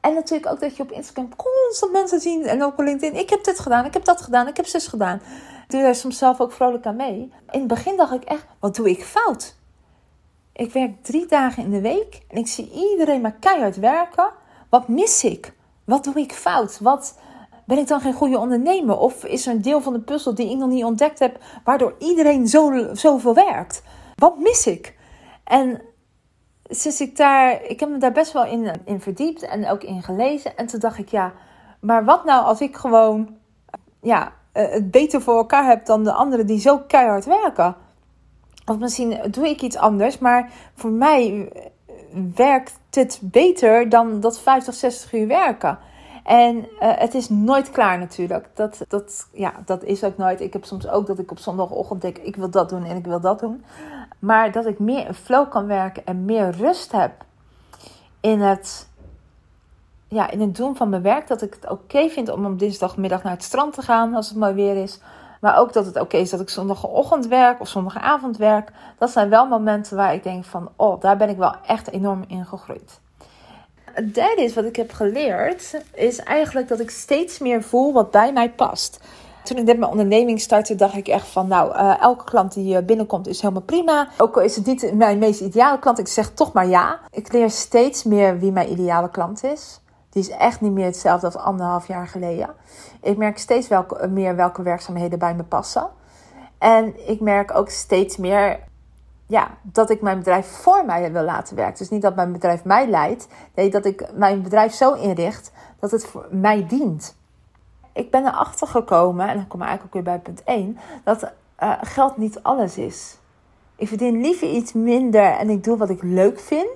En 0.00 0.14
natuurlijk 0.14 0.50
ook 0.50 0.60
dat 0.60 0.76
je 0.76 0.82
op 0.82 0.90
Instagram 0.90 1.36
constant 1.36 1.92
mensen 1.92 2.20
ziet. 2.20 2.44
En 2.44 2.62
ook 2.62 2.78
op 2.78 2.84
LinkedIn. 2.84 3.18
Ik 3.18 3.30
heb 3.30 3.44
dit 3.44 3.58
gedaan, 3.58 3.84
ik 3.84 3.94
heb 3.94 4.04
dat 4.04 4.20
gedaan, 4.20 4.48
ik 4.48 4.56
heb 4.56 4.66
zus 4.66 4.86
gedaan. 4.86 5.16
Ik 5.64 5.70
doe 5.76 5.82
daar 5.82 5.94
soms 5.94 6.18
zelf 6.18 6.40
ook 6.40 6.52
vrolijk 6.52 6.86
aan 6.86 6.96
mee. 6.96 7.32
In 7.50 7.58
het 7.58 7.66
begin 7.66 7.96
dacht 7.96 8.12
ik 8.12 8.24
echt, 8.24 8.44
wat 8.58 8.76
doe 8.76 8.90
ik 8.90 9.04
fout? 9.04 9.56
Ik 10.52 10.72
werk 10.72 11.04
drie 11.04 11.26
dagen 11.26 11.62
in 11.62 11.70
de 11.70 11.80
week. 11.80 12.22
En 12.28 12.36
ik 12.36 12.46
zie 12.46 12.70
iedereen 12.90 13.20
maar 13.20 13.36
keihard 13.40 13.76
werken. 13.76 14.30
Wat 14.68 14.88
mis 14.88 15.24
ik? 15.24 15.52
Wat 15.90 16.04
doe 16.04 16.14
ik 16.14 16.32
fout? 16.32 16.78
Wat 16.80 17.18
ben 17.64 17.78
ik 17.78 17.88
dan 17.88 18.00
geen 18.00 18.12
goede 18.12 18.38
ondernemer? 18.38 18.98
Of 18.98 19.24
is 19.24 19.46
er 19.46 19.54
een 19.54 19.62
deel 19.62 19.80
van 19.80 19.92
de 19.92 20.00
puzzel 20.00 20.34
die 20.34 20.50
ik 20.50 20.56
nog 20.56 20.68
niet 20.68 20.84
ontdekt 20.84 21.18
heb, 21.18 21.38
waardoor 21.64 21.94
iedereen 21.98 22.48
zo, 22.48 22.88
zoveel 22.92 23.34
werkt? 23.34 23.82
Wat 24.14 24.38
mis 24.38 24.66
ik? 24.66 24.98
En 25.44 25.82
sinds 26.62 27.00
ik 27.00 27.16
daar, 27.16 27.64
ik 27.64 27.80
heb 27.80 27.88
me 27.88 27.98
daar 27.98 28.12
best 28.12 28.32
wel 28.32 28.44
in, 28.44 28.70
in 28.84 29.00
verdiept 29.00 29.42
en 29.42 29.68
ook 29.68 29.82
in 29.82 30.02
gelezen. 30.02 30.56
En 30.56 30.66
toen 30.66 30.80
dacht 30.80 30.98
ik, 30.98 31.08
ja, 31.08 31.32
maar 31.80 32.04
wat 32.04 32.24
nou 32.24 32.44
als 32.44 32.60
ik 32.60 32.76
gewoon 32.76 33.36
ja, 34.00 34.32
eh, 34.52 34.70
het 34.70 34.90
beter 34.90 35.22
voor 35.22 35.36
elkaar 35.36 35.66
heb 35.66 35.86
dan 35.86 36.04
de 36.04 36.12
anderen 36.12 36.46
die 36.46 36.60
zo 36.60 36.78
keihard 36.78 37.24
werken? 37.24 37.76
Of 38.66 38.78
misschien 38.78 39.18
doe 39.30 39.48
ik 39.48 39.62
iets 39.62 39.76
anders, 39.76 40.18
maar 40.18 40.50
voor 40.74 40.90
mij 40.90 41.52
werkt 42.34 42.79
het 42.90 43.20
beter 43.22 43.88
dan 43.88 44.20
dat 44.20 44.40
50, 44.40 44.74
60 44.74 45.12
uur 45.12 45.26
werken. 45.26 45.78
En 46.24 46.56
uh, 46.56 46.64
het 46.80 47.14
is 47.14 47.28
nooit 47.28 47.70
klaar 47.70 47.98
natuurlijk. 47.98 48.48
Dat, 48.54 48.84
dat, 48.88 49.28
ja, 49.32 49.52
dat 49.64 49.84
is 49.84 50.04
ook 50.04 50.16
nooit. 50.16 50.40
Ik 50.40 50.52
heb 50.52 50.64
soms 50.64 50.88
ook 50.88 51.06
dat 51.06 51.18
ik 51.18 51.30
op 51.30 51.38
zondagochtend 51.38 52.02
denk: 52.02 52.18
ik 52.18 52.36
wil 52.36 52.50
dat 52.50 52.68
doen 52.68 52.84
en 52.84 52.96
ik 52.96 53.06
wil 53.06 53.20
dat 53.20 53.40
doen. 53.40 53.64
Maar 54.18 54.52
dat 54.52 54.66
ik 54.66 54.78
meer 54.78 55.06
in 55.06 55.14
flow 55.14 55.50
kan 55.50 55.66
werken 55.66 56.06
en 56.06 56.24
meer 56.24 56.50
rust 56.50 56.92
heb 56.92 57.12
in 58.20 58.40
het, 58.40 58.88
ja, 60.08 60.30
in 60.30 60.40
het 60.40 60.56
doen 60.56 60.76
van 60.76 60.88
mijn 60.88 61.02
werk. 61.02 61.28
Dat 61.28 61.42
ik 61.42 61.54
het 61.54 61.70
oké 61.70 62.08
vind 62.08 62.28
om 62.28 62.46
op 62.46 62.58
dinsdagmiddag 62.58 63.22
naar 63.22 63.32
het 63.32 63.44
strand 63.44 63.74
te 63.74 63.82
gaan 63.82 64.14
als 64.14 64.28
het 64.28 64.38
mooi 64.38 64.54
weer 64.54 64.82
is. 64.82 65.00
Maar 65.40 65.58
ook 65.58 65.72
dat 65.72 65.86
het 65.86 66.00
oké 66.00 66.16
is 66.16 66.30
dat 66.30 66.40
ik 66.40 66.48
zondagochtend 66.48 67.26
werk 67.26 67.60
of 67.60 67.68
zondagavond 67.68 68.36
werk. 68.36 68.70
Dat 68.98 69.10
zijn 69.10 69.28
wel 69.28 69.46
momenten 69.46 69.96
waar 69.96 70.14
ik 70.14 70.22
denk 70.22 70.44
van, 70.44 70.70
oh, 70.76 71.00
daar 71.00 71.16
ben 71.16 71.28
ik 71.28 71.36
wel 71.36 71.54
echt 71.66 71.90
enorm 71.90 72.24
in 72.28 72.44
gegroeid. 72.46 73.00
Het 73.92 74.14
derde 74.14 74.42
is 74.42 74.54
wat 74.54 74.64
ik 74.64 74.76
heb 74.76 74.92
geleerd, 74.92 75.82
is 75.94 76.18
eigenlijk 76.18 76.68
dat 76.68 76.80
ik 76.80 76.90
steeds 76.90 77.38
meer 77.38 77.62
voel 77.62 77.92
wat 77.92 78.10
bij 78.10 78.32
mij 78.32 78.50
past. 78.50 79.00
Toen 79.42 79.56
ik 79.56 79.64
net 79.64 79.78
mijn 79.78 79.90
onderneming 79.90 80.40
startte, 80.40 80.74
dacht 80.74 80.96
ik 80.96 81.08
echt 81.08 81.26
van, 81.26 81.48
nou, 81.48 81.74
uh, 81.74 82.00
elke 82.00 82.24
klant 82.24 82.54
die 82.54 82.76
eh, 82.76 82.84
binnenkomt 82.84 83.26
is 83.26 83.40
helemaal 83.40 83.62
prima. 83.62 84.08
Ook 84.18 84.36
al 84.36 84.42
is 84.42 84.56
het 84.56 84.66
niet 84.66 84.94
mijn 84.94 85.18
meest 85.18 85.40
ideale 85.40 85.78
klant, 85.78 85.98
ik 85.98 86.08
zeg 86.08 86.30
toch 86.30 86.52
maar 86.52 86.66
ja. 86.66 86.98
Ik 87.10 87.32
leer 87.32 87.50
steeds 87.50 88.04
meer 88.04 88.38
wie 88.38 88.52
mijn 88.52 88.70
ideale 88.70 89.10
klant 89.10 89.44
is. 89.44 89.80
Die 90.10 90.22
is 90.22 90.28
echt 90.28 90.60
niet 90.60 90.72
meer 90.72 90.84
hetzelfde 90.84 91.26
als 91.26 91.36
anderhalf 91.36 91.86
jaar 91.86 92.06
geleden. 92.06 92.54
Ik 93.02 93.16
merk 93.16 93.38
steeds 93.38 93.68
welke, 93.68 94.06
meer 94.06 94.36
welke 94.36 94.62
werkzaamheden 94.62 95.18
bij 95.18 95.34
me 95.34 95.42
passen. 95.42 95.88
En 96.58 97.08
ik 97.08 97.20
merk 97.20 97.54
ook 97.54 97.68
steeds 97.68 98.16
meer 98.16 98.58
ja, 99.26 99.48
dat 99.62 99.90
ik 99.90 100.00
mijn 100.00 100.18
bedrijf 100.18 100.46
voor 100.46 100.84
mij 100.84 101.12
wil 101.12 101.22
laten 101.22 101.56
werken. 101.56 101.78
Dus 101.78 101.90
niet 101.90 102.02
dat 102.02 102.14
mijn 102.14 102.32
bedrijf 102.32 102.64
mij 102.64 102.88
leidt. 102.88 103.28
Nee, 103.54 103.70
dat 103.70 103.84
ik 103.84 104.06
mijn 104.14 104.42
bedrijf 104.42 104.72
zo 104.72 104.92
inricht 104.92 105.52
dat 105.78 105.90
het 105.90 106.06
voor 106.06 106.26
mij 106.30 106.66
dient. 106.66 107.16
Ik 107.92 108.10
ben 108.10 108.26
erachter 108.26 108.66
gekomen, 108.66 109.28
en 109.28 109.36
dan 109.36 109.46
kom 109.46 109.60
ik 109.60 109.66
eigenlijk 109.66 109.96
ook 109.96 110.04
weer 110.04 110.14
bij 110.14 110.22
punt 110.22 110.44
1, 110.44 110.78
dat 111.04 111.22
uh, 111.62 111.72
geld 111.80 112.16
niet 112.16 112.42
alles 112.42 112.76
is. 112.76 113.18
Ik 113.76 113.88
verdien 113.88 114.20
liever 114.20 114.48
iets 114.48 114.72
minder 114.72 115.24
en 115.24 115.50
ik 115.50 115.64
doe 115.64 115.76
wat 115.76 115.90
ik 115.90 116.02
leuk 116.02 116.40
vind, 116.40 116.68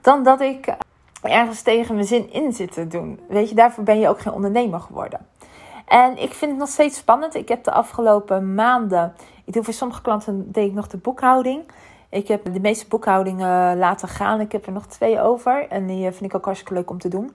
dan 0.00 0.22
dat 0.22 0.40
ik 0.40 0.74
ergens 1.30 1.62
tegen 1.62 1.94
mijn 1.94 2.06
zin 2.06 2.32
in 2.32 2.52
zit 2.52 2.72
te 2.72 2.86
doen. 2.86 3.20
Weet 3.28 3.48
je, 3.48 3.54
daarvoor 3.54 3.84
ben 3.84 3.98
je 3.98 4.08
ook 4.08 4.20
geen 4.20 4.32
ondernemer 4.32 4.80
geworden. 4.80 5.26
En 5.86 6.22
ik 6.22 6.32
vind 6.32 6.50
het 6.50 6.60
nog 6.60 6.68
steeds 6.68 6.98
spannend. 6.98 7.34
Ik 7.34 7.48
heb 7.48 7.64
de 7.64 7.72
afgelopen 7.72 8.54
maanden, 8.54 9.14
ik 9.44 9.52
doe 9.52 9.64
voor 9.64 9.72
sommige 9.72 10.02
klanten 10.02 10.52
deed 10.52 10.68
ik 10.68 10.74
nog 10.74 10.88
de 10.88 10.96
boekhouding. 10.96 11.64
Ik 12.08 12.28
heb 12.28 12.52
de 12.52 12.60
meeste 12.60 12.88
boekhoudingen 12.88 13.78
laten 13.78 14.08
gaan. 14.08 14.40
Ik 14.40 14.52
heb 14.52 14.66
er 14.66 14.72
nog 14.72 14.86
twee 14.86 15.20
over. 15.20 15.68
En 15.68 15.86
die 15.86 16.10
vind 16.10 16.24
ik 16.24 16.34
ook 16.34 16.44
hartstikke 16.44 16.74
leuk 16.74 16.90
om 16.90 16.98
te 16.98 17.08
doen. 17.08 17.34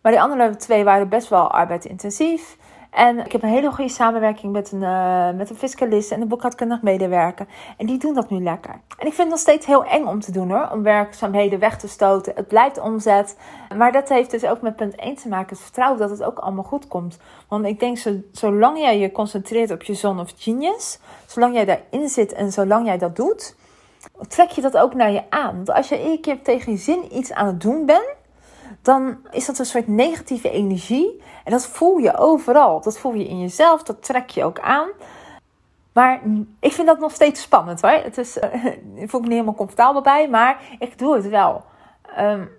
Maar 0.00 0.12
die 0.12 0.20
andere 0.20 0.56
twee 0.56 0.84
waren 0.84 1.08
best 1.08 1.28
wel 1.28 1.50
arbeidintensief. 1.50 2.56
En 2.94 3.18
ik 3.18 3.32
heb 3.32 3.42
een 3.42 3.48
hele 3.48 3.72
goede 3.72 3.90
samenwerking 3.90 4.52
met 4.52 4.72
een, 4.72 4.82
uh, 4.82 5.30
met 5.30 5.50
een 5.50 5.56
fiscalist 5.56 6.10
en 6.10 6.20
een 6.20 6.28
boekhoudkundig 6.28 6.82
medewerker. 6.82 7.46
En 7.76 7.86
die 7.86 7.98
doen 7.98 8.14
dat 8.14 8.30
nu 8.30 8.42
lekker. 8.42 8.70
En 8.70 9.06
ik 9.06 9.12
vind 9.12 9.16
het 9.16 9.28
nog 9.28 9.38
steeds 9.38 9.66
heel 9.66 9.84
eng 9.84 10.04
om 10.04 10.20
te 10.20 10.32
doen 10.32 10.50
hoor. 10.50 10.68
Om 10.72 10.82
werkzaamheden 10.82 11.58
weg 11.58 11.78
te 11.78 11.88
stoten. 11.88 12.32
Het 12.36 12.48
blijft 12.48 12.80
omzet. 12.80 13.36
Maar 13.76 13.92
dat 13.92 14.08
heeft 14.08 14.30
dus 14.30 14.44
ook 14.44 14.60
met 14.60 14.76
punt 14.76 14.94
1 14.94 15.14
te 15.14 15.28
maken. 15.28 15.48
Het 15.48 15.64
vertrouwen 15.64 15.98
dat 15.98 16.10
het 16.10 16.22
ook 16.22 16.38
allemaal 16.38 16.64
goed 16.64 16.88
komt. 16.88 17.18
Want 17.48 17.66
ik 17.66 17.80
denk, 17.80 17.98
zo, 17.98 18.14
zolang 18.32 18.78
jij 18.78 18.98
je 18.98 19.12
concentreert 19.12 19.70
op 19.70 19.82
je 19.82 19.94
zon 19.94 20.20
of 20.20 20.32
genius. 20.36 20.98
Zolang 21.26 21.54
jij 21.54 21.64
daarin 21.64 22.08
zit 22.08 22.32
en 22.32 22.52
zolang 22.52 22.86
jij 22.86 22.98
dat 22.98 23.16
doet. 23.16 23.56
Trek 24.28 24.50
je 24.50 24.60
dat 24.60 24.76
ook 24.76 24.94
naar 24.94 25.10
je 25.10 25.22
aan. 25.30 25.54
Want 25.54 25.72
als 25.72 25.88
je 25.88 25.98
één 25.98 26.20
keer 26.20 26.42
tegen 26.42 26.72
je 26.72 26.78
zin 26.78 27.16
iets 27.16 27.32
aan 27.32 27.46
het 27.46 27.60
doen 27.60 27.86
bent 27.86 28.22
dan 28.84 29.18
is 29.30 29.46
dat 29.46 29.58
een 29.58 29.66
soort 29.66 29.88
negatieve 29.88 30.50
energie. 30.50 31.22
En 31.44 31.52
dat 31.52 31.66
voel 31.66 31.96
je 31.96 32.16
overal. 32.16 32.80
Dat 32.80 32.98
voel 32.98 33.14
je 33.14 33.28
in 33.28 33.40
jezelf, 33.40 33.82
dat 33.82 34.04
trek 34.04 34.30
je 34.30 34.44
ook 34.44 34.60
aan. 34.60 34.88
Maar 35.92 36.20
ik 36.60 36.72
vind 36.72 36.86
dat 36.86 36.98
nog 36.98 37.12
steeds 37.12 37.42
spannend 37.42 37.80
hoor. 37.80 37.90
Het 37.90 38.18
is, 38.18 38.36
uh, 38.54 38.64
ik 38.94 39.10
voel 39.10 39.20
me 39.20 39.26
niet 39.26 39.34
helemaal 39.34 39.54
comfortabel 39.54 40.02
bij, 40.02 40.28
maar 40.28 40.60
ik 40.78 40.98
doe 40.98 41.14
het 41.14 41.28
wel. 41.28 41.64
Um, 42.18 42.50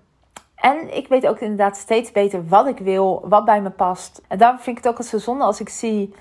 en 0.56 0.96
ik 0.96 1.08
weet 1.08 1.28
ook 1.28 1.40
inderdaad 1.40 1.78
steeds 1.78 2.12
beter 2.12 2.48
wat 2.48 2.68
ik 2.68 2.78
wil, 2.78 3.26
wat 3.28 3.46
bij 3.46 3.62
me 3.62 3.70
past. 3.70 4.22
En 4.28 4.38
daarom 4.38 4.60
vind 4.60 4.78
ik 4.78 4.84
het 4.84 4.92
ook 4.92 4.98
als 4.98 5.10
zo 5.10 5.18
zonde 5.18 5.44
als 5.44 5.60
ik 5.60 5.70
zie 5.70 6.14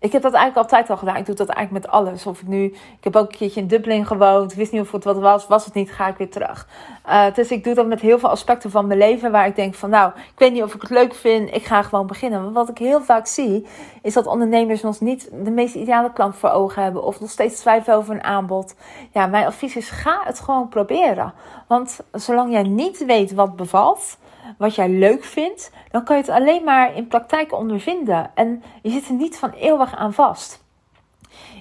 ik 0.00 0.12
heb 0.12 0.22
dat 0.22 0.32
eigenlijk 0.32 0.56
altijd 0.56 0.90
al 0.90 0.96
gedaan. 0.96 1.16
Ik 1.16 1.26
doe 1.26 1.34
dat 1.34 1.48
eigenlijk 1.48 1.84
met 1.84 1.94
alles. 1.94 2.26
Of 2.26 2.40
ik 2.40 2.46
nu, 2.46 2.64
ik 2.64 3.04
heb 3.04 3.16
ook 3.16 3.30
een 3.30 3.38
keertje 3.38 3.60
in 3.60 3.66
Dublin 3.66 4.06
gewoond. 4.06 4.54
Wist 4.54 4.72
niet 4.72 4.80
of 4.80 4.92
het 4.92 5.04
wat 5.04 5.18
was. 5.18 5.46
Was 5.46 5.64
het 5.64 5.74
niet, 5.74 5.92
ga 5.92 6.08
ik 6.08 6.16
weer 6.16 6.30
terug. 6.30 6.68
Uh, 7.08 7.24
dus 7.34 7.50
ik 7.50 7.64
doe 7.64 7.74
dat 7.74 7.86
met 7.86 8.00
heel 8.00 8.18
veel 8.18 8.28
aspecten 8.28 8.70
van 8.70 8.86
mijn 8.86 8.98
leven. 8.98 9.30
Waar 9.30 9.46
ik 9.46 9.56
denk 9.56 9.74
van 9.74 9.90
nou, 9.90 10.12
ik 10.16 10.38
weet 10.38 10.52
niet 10.52 10.62
of 10.62 10.74
ik 10.74 10.80
het 10.80 10.90
leuk 10.90 11.14
vind. 11.14 11.54
Ik 11.54 11.64
ga 11.64 11.82
gewoon 11.82 12.06
beginnen. 12.06 12.42
Maar 12.42 12.52
wat 12.52 12.68
ik 12.68 12.78
heel 12.78 13.00
vaak 13.00 13.26
zie, 13.26 13.66
is 14.02 14.14
dat 14.14 14.26
ondernemers 14.26 14.82
nog 14.82 15.00
niet 15.00 15.30
de 15.44 15.50
meest 15.50 15.74
ideale 15.74 16.12
klant 16.12 16.36
voor 16.36 16.50
ogen 16.50 16.82
hebben. 16.82 17.02
Of 17.04 17.20
nog 17.20 17.30
steeds 17.30 17.60
twijfelen 17.60 17.96
over 17.96 18.14
een 18.14 18.24
aanbod. 18.24 18.74
Ja, 19.12 19.26
mijn 19.26 19.46
advies 19.46 19.76
is 19.76 19.90
ga 19.90 20.20
het 20.24 20.40
gewoon 20.40 20.68
proberen. 20.68 21.32
Want 21.66 22.00
zolang 22.12 22.52
jij 22.52 22.62
niet 22.62 23.04
weet 23.04 23.32
wat 23.32 23.56
bevalt 23.56 24.18
wat 24.58 24.74
jij 24.74 24.88
leuk 24.88 25.24
vindt, 25.24 25.72
dan 25.90 26.04
kan 26.04 26.16
je 26.16 26.22
het 26.22 26.30
alleen 26.30 26.64
maar 26.64 26.96
in 26.96 27.06
praktijk 27.06 27.52
ondervinden. 27.52 28.30
En 28.34 28.62
je 28.82 28.90
zit 28.90 29.08
er 29.08 29.14
niet 29.14 29.38
van 29.38 29.50
eeuwig 29.50 29.96
aan 29.96 30.12
vast. 30.12 30.64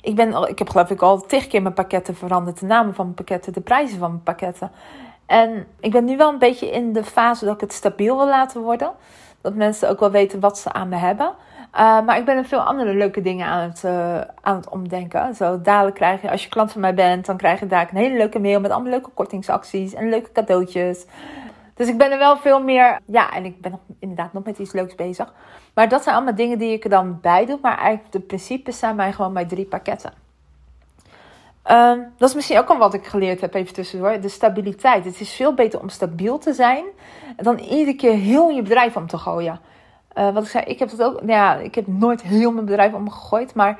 Ik, 0.01 0.15
ben, 0.15 0.47
ik 0.47 0.59
heb 0.59 0.69
geloof 0.69 0.89
ik 0.89 1.01
al 1.01 1.21
tig 1.21 1.47
keer 1.47 1.61
mijn 1.61 1.73
pakketten 1.73 2.15
veranderd. 2.15 2.59
De 2.59 2.65
namen 2.65 2.95
van 2.95 3.03
mijn 3.03 3.17
pakketten, 3.17 3.53
de 3.53 3.61
prijzen 3.61 3.99
van 3.99 4.09
mijn 4.09 4.23
pakketten. 4.23 4.71
En 5.25 5.67
ik 5.79 5.91
ben 5.91 6.05
nu 6.05 6.17
wel 6.17 6.29
een 6.29 6.39
beetje 6.39 6.71
in 6.71 6.93
de 6.93 7.03
fase 7.03 7.45
dat 7.45 7.53
ik 7.53 7.61
het 7.61 7.73
stabiel 7.73 8.17
wil 8.17 8.27
laten 8.27 8.61
worden. 8.61 8.91
Dat 9.41 9.55
mensen 9.55 9.89
ook 9.89 9.99
wel 9.99 10.11
weten 10.11 10.39
wat 10.39 10.57
ze 10.57 10.71
aan 10.73 10.89
me 10.89 10.95
hebben. 10.95 11.33
Uh, 11.73 12.01
maar 12.01 12.17
ik 12.17 12.25
ben 12.25 12.37
er 12.37 12.45
veel 12.45 12.59
andere 12.59 12.93
leuke 12.93 13.21
dingen 13.21 13.47
aan 13.47 13.69
het, 13.69 13.83
uh, 13.85 14.21
aan 14.41 14.55
het 14.55 14.69
omdenken. 14.69 15.35
Zo 15.35 15.61
dadelijk 15.61 15.95
krijg 15.95 16.21
je, 16.21 16.31
als 16.31 16.43
je 16.43 16.49
klant 16.49 16.71
van 16.71 16.81
mij 16.81 16.93
bent, 16.93 17.25
dan 17.25 17.37
krijg 17.37 17.59
je 17.59 17.67
daar 17.67 17.87
een 17.91 17.97
hele 17.97 18.17
leuke 18.17 18.39
mail 18.39 18.59
met 18.59 18.71
allemaal 18.71 18.91
leuke 18.91 19.09
kortingsacties 19.13 19.93
en 19.93 20.09
leuke 20.09 20.31
cadeautjes. 20.31 21.05
Dus 21.79 21.87
ik 21.87 21.97
ben 21.97 22.11
er 22.11 22.17
wel 22.17 22.37
veel 22.37 22.63
meer. 22.63 22.99
Ja, 23.05 23.31
en 23.31 23.45
ik 23.45 23.61
ben 23.61 23.79
inderdaad 23.99 24.33
nog 24.33 24.43
met 24.43 24.59
iets 24.59 24.71
leuks 24.71 24.95
bezig. 24.95 25.33
Maar 25.73 25.89
dat 25.89 26.03
zijn 26.03 26.15
allemaal 26.15 26.35
dingen 26.35 26.57
die 26.57 26.73
ik 26.73 26.83
er 26.83 26.89
dan 26.89 27.19
bij 27.21 27.45
doe. 27.45 27.59
Maar 27.61 27.77
eigenlijk 27.77 28.11
de 28.11 28.19
principes 28.19 28.79
zijn 28.79 28.95
mij 28.95 29.13
gewoon 29.13 29.33
bij 29.33 29.45
drie 29.45 29.65
pakketten. 29.65 30.13
Um, 31.71 32.13
dat 32.17 32.29
is 32.29 32.35
misschien 32.35 32.57
ook 32.57 32.69
al 32.69 32.77
wat 32.77 32.93
ik 32.93 33.05
geleerd 33.05 33.41
heb, 33.41 33.53
even 33.53 33.73
tussendoor. 33.73 34.19
De 34.19 34.29
stabiliteit. 34.29 35.05
Het 35.05 35.19
is 35.19 35.33
veel 35.33 35.53
beter 35.53 35.79
om 35.79 35.89
stabiel 35.89 36.37
te 36.37 36.53
zijn 36.53 36.85
dan 37.35 37.57
iedere 37.57 37.95
keer 37.95 38.13
heel 38.13 38.49
je 38.49 38.61
bedrijf 38.61 38.95
om 38.95 39.07
te 39.07 39.17
gooien. 39.17 39.59
Uh, 40.17 40.33
wat 40.33 40.43
ik 40.43 40.49
zei, 40.49 40.65
ik 40.65 40.79
heb 40.79 40.89
dat 40.89 41.01
ook. 41.01 41.13
Nou 41.13 41.31
ja, 41.31 41.55
ik 41.55 41.75
heb 41.75 41.87
nooit 41.87 42.21
heel 42.21 42.51
mijn 42.51 42.65
bedrijf 42.65 42.93
omgegooid. 42.93 43.55
Maar 43.55 43.79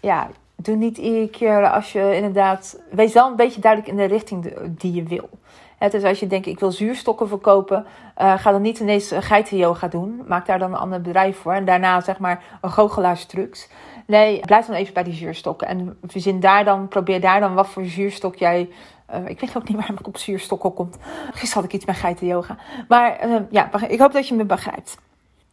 ja, 0.00 0.28
doe 0.56 0.76
niet 0.76 0.98
iedere 0.98 1.28
keer 1.28 1.70
als 1.70 1.92
je 1.92 2.16
inderdaad. 2.16 2.80
Wees 2.90 3.12
wel 3.12 3.28
een 3.28 3.36
beetje 3.36 3.60
duidelijk 3.60 3.92
in 3.92 3.98
de 3.98 4.14
richting 4.14 4.54
die 4.68 4.92
je 4.92 5.02
wil. 5.02 5.28
Het 5.78 5.94
is 5.94 6.02
als 6.02 6.20
je 6.20 6.26
denkt, 6.26 6.46
ik 6.46 6.60
wil 6.60 6.72
zuurstokken 6.72 7.28
verkopen, 7.28 7.86
uh, 8.18 8.38
ga 8.38 8.50
dan 8.50 8.62
niet 8.62 8.78
ineens 8.78 9.12
geitenyoga 9.14 9.88
doen. 9.88 10.22
Maak 10.26 10.46
daar 10.46 10.58
dan 10.58 10.72
een 10.72 10.78
ander 10.78 11.00
bedrijf 11.00 11.38
voor. 11.38 11.52
En 11.52 11.64
daarna 11.64 12.00
zeg 12.00 12.18
maar 12.18 12.42
een 12.60 12.70
goochelaarstrucs. 12.70 13.68
Nee, 14.06 14.40
blijf 14.40 14.66
dan 14.66 14.76
even 14.76 14.94
bij 14.94 15.02
die 15.02 15.14
zuurstokken. 15.14 15.68
En 15.68 15.98
verzin 16.06 16.40
daar 16.40 16.64
dan, 16.64 16.88
probeer 16.88 17.20
daar 17.20 17.40
dan 17.40 17.54
wat 17.54 17.68
voor 17.68 17.84
zuurstok 17.84 18.36
jij... 18.36 18.68
Uh, 19.14 19.28
ik 19.28 19.40
weet 19.40 19.56
ook 19.56 19.68
niet 19.68 19.76
waarom 19.76 19.96
ik 19.98 20.06
op 20.06 20.16
zuurstokken 20.16 20.74
komt. 20.74 20.96
Gisteren 21.30 21.54
had 21.54 21.64
ik 21.64 21.72
iets 21.72 21.84
met 21.84 21.96
geitenyoga. 21.96 22.56
Maar 22.88 23.28
ja, 23.50 23.70
ik 23.88 23.98
hoop 23.98 24.12
dat 24.12 24.28
je 24.28 24.34
me 24.34 24.44
begrijpt. 24.44 24.98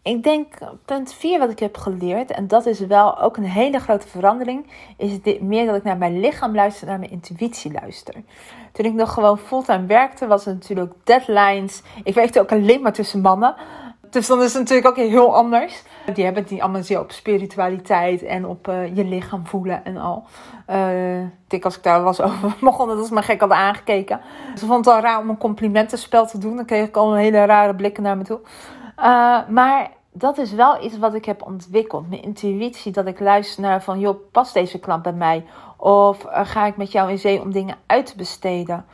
Ik 0.03 0.23
denk 0.23 0.53
punt 0.85 1.13
4 1.13 1.39
wat 1.39 1.49
ik 1.49 1.59
heb 1.59 1.77
geleerd, 1.77 2.31
en 2.31 2.47
dat 2.47 2.65
is 2.65 2.79
wel 2.79 3.19
ook 3.19 3.37
een 3.37 3.43
hele 3.43 3.79
grote 3.79 4.07
verandering, 4.07 4.65
is 4.97 5.39
meer 5.39 5.65
dat 5.65 5.75
ik 5.75 5.83
naar 5.83 5.97
mijn 5.97 6.19
lichaam 6.19 6.55
luister, 6.55 6.87
naar 6.87 6.99
mijn 6.99 7.11
intuïtie 7.11 7.71
luister. 7.71 8.13
Toen 8.71 8.85
ik 8.85 8.93
nog 8.93 9.13
gewoon 9.13 9.37
fulltime 9.37 9.85
werkte, 9.85 10.27
was 10.27 10.45
het 10.45 10.53
natuurlijk 10.53 10.93
deadlines. 11.03 11.81
Ik 12.03 12.13
werkte 12.13 12.39
ook 12.39 12.51
alleen 12.51 12.81
maar 12.81 12.93
tussen 12.93 13.21
mannen. 13.21 13.55
Dus 14.09 14.27
dan 14.27 14.41
is 14.41 14.53
het 14.53 14.61
natuurlijk 14.61 14.87
ook 14.87 14.95
heel 14.95 15.35
anders. 15.35 15.83
Die 16.13 16.23
hebben 16.23 16.43
het 16.43 16.59
allemaal 16.61 16.83
zeer 16.83 16.99
op 16.99 17.11
spiritualiteit 17.11 18.23
en 18.23 18.45
op 18.45 18.67
uh, 18.67 18.95
je 18.95 19.05
lichaam 19.05 19.47
voelen 19.47 19.85
en 19.85 19.97
al. 19.97 20.23
Uh, 20.69 21.21
ik 21.47 21.65
als 21.65 21.77
ik 21.77 21.83
daar 21.83 22.03
was 22.03 22.21
over 22.27 22.55
begon, 22.59 22.87
dat 22.87 23.07
ze 23.07 23.13
me 23.13 23.21
gek 23.21 23.39
hadden 23.39 23.57
aangekeken. 23.57 24.21
Ze 24.55 24.65
vond 24.65 24.85
het 24.85 24.95
al 24.95 25.01
raar 25.01 25.19
om 25.19 25.29
een 25.29 25.37
complimentenspel 25.37 26.25
te 26.25 26.37
doen. 26.37 26.55
Dan 26.55 26.65
kreeg 26.65 26.87
ik 26.87 26.97
al 26.97 27.11
een 27.11 27.19
hele 27.19 27.45
rare 27.45 27.75
blikken 27.75 28.03
naar 28.03 28.17
me 28.17 28.23
toe. 28.23 28.39
Uh, 28.99 29.47
maar 29.47 29.91
dat 30.11 30.37
is 30.37 30.51
wel 30.51 30.83
iets 30.83 30.97
wat 30.97 31.13
ik 31.13 31.25
heb 31.25 31.45
ontwikkeld. 31.45 32.09
Mijn 32.09 32.21
intuïtie, 32.21 32.91
dat 32.91 33.05
ik 33.05 33.19
luister 33.19 33.61
naar 33.61 33.83
van, 33.83 33.99
joh, 33.99 34.31
past 34.31 34.53
deze 34.53 34.79
klant 34.79 35.01
bij 35.01 35.13
mij? 35.13 35.45
Of 35.77 36.25
uh, 36.25 36.39
ga 36.43 36.65
ik 36.65 36.77
met 36.77 36.91
jou 36.91 37.09
in 37.09 37.19
zee 37.19 37.41
om 37.41 37.51
dingen 37.51 37.77
uit 37.85 38.05
te 38.05 38.15
besteden? 38.15 38.85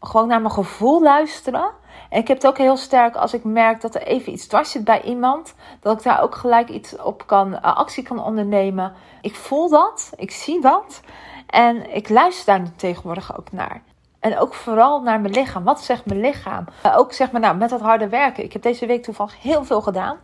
Gewoon 0.00 0.28
naar 0.28 0.40
mijn 0.40 0.52
gevoel 0.52 1.02
luisteren. 1.02 1.70
En 2.10 2.20
ik 2.20 2.28
heb 2.28 2.36
het 2.36 2.46
ook 2.46 2.58
heel 2.58 2.76
sterk 2.76 3.16
als 3.16 3.34
ik 3.34 3.44
merk 3.44 3.80
dat 3.80 3.94
er 3.94 4.02
even 4.02 4.32
iets 4.32 4.46
dwars 4.46 4.70
zit 4.70 4.84
bij 4.84 5.02
iemand. 5.02 5.54
Dat 5.80 5.98
ik 5.98 6.04
daar 6.04 6.22
ook 6.22 6.34
gelijk 6.34 6.68
iets 6.68 6.96
op 6.96 7.26
kan, 7.26 7.52
uh, 7.52 7.62
actie 7.62 8.02
kan 8.02 8.24
ondernemen. 8.24 8.92
Ik 9.20 9.34
voel 9.34 9.68
dat, 9.68 10.12
ik 10.16 10.30
zie 10.30 10.60
dat. 10.60 11.00
En 11.46 11.94
ik 11.94 12.08
luister 12.08 12.58
daar 12.58 12.76
tegenwoordig 12.76 13.38
ook 13.38 13.52
naar. 13.52 13.82
En 14.20 14.38
ook 14.38 14.54
vooral 14.54 15.02
naar 15.02 15.20
mijn 15.20 15.34
lichaam. 15.34 15.64
Wat 15.64 15.80
zegt 15.80 16.06
mijn 16.06 16.20
lichaam? 16.20 16.64
Uh, 16.86 16.98
ook 16.98 17.12
zeg 17.12 17.30
maar 17.30 17.40
nou, 17.40 17.56
met 17.56 17.70
dat 17.70 17.80
harde 17.80 18.08
werken. 18.08 18.44
Ik 18.44 18.52
heb 18.52 18.62
deze 18.62 18.86
week 18.86 19.02
toevallig 19.02 19.42
heel 19.42 19.64
veel 19.64 19.80
gedaan. 19.80 20.18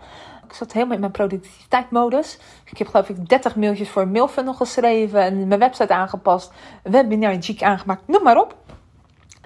Ik 0.48 0.52
zat 0.52 0.72
helemaal 0.72 0.94
in 0.94 1.00
mijn 1.00 1.12
productiviteitsmodus. 1.12 2.38
Ik 2.64 2.78
heb 2.78 2.88
geloof 2.88 3.08
ik 3.08 3.28
30 3.28 3.56
mailtjes 3.56 3.90
voor 3.90 4.02
een 4.02 4.10
mailfunnel 4.10 4.54
geschreven. 4.54 5.20
En 5.20 5.48
mijn 5.48 5.60
website 5.60 5.94
aangepast. 5.94 6.52
Een 6.82 6.92
webinar 6.92 7.32
in 7.32 7.56
aangemaakt. 7.60 8.08
Noem 8.08 8.22
maar 8.22 8.40
op. 8.40 8.54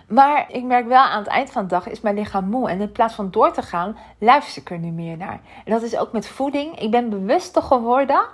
Maar 0.08 0.46
ik 0.48 0.64
merk 0.64 0.86
wel 0.86 1.02
aan 1.02 1.18
het 1.18 1.28
eind 1.28 1.50
van 1.50 1.62
de 1.62 1.68
dag 1.68 1.88
is 1.88 2.00
mijn 2.00 2.14
lichaam 2.14 2.48
moe. 2.48 2.70
En 2.70 2.80
in 2.80 2.92
plaats 2.92 3.14
van 3.14 3.30
door 3.30 3.52
te 3.52 3.62
gaan, 3.62 3.96
luister 4.18 4.62
ik 4.62 4.70
er 4.70 4.78
nu 4.78 4.90
meer 4.90 5.16
naar. 5.16 5.40
En 5.64 5.72
dat 5.72 5.82
is 5.82 5.96
ook 5.96 6.12
met 6.12 6.26
voeding. 6.26 6.80
Ik 6.80 6.90
ben 6.90 7.10
bewuster 7.10 7.62
geworden. 7.62 8.24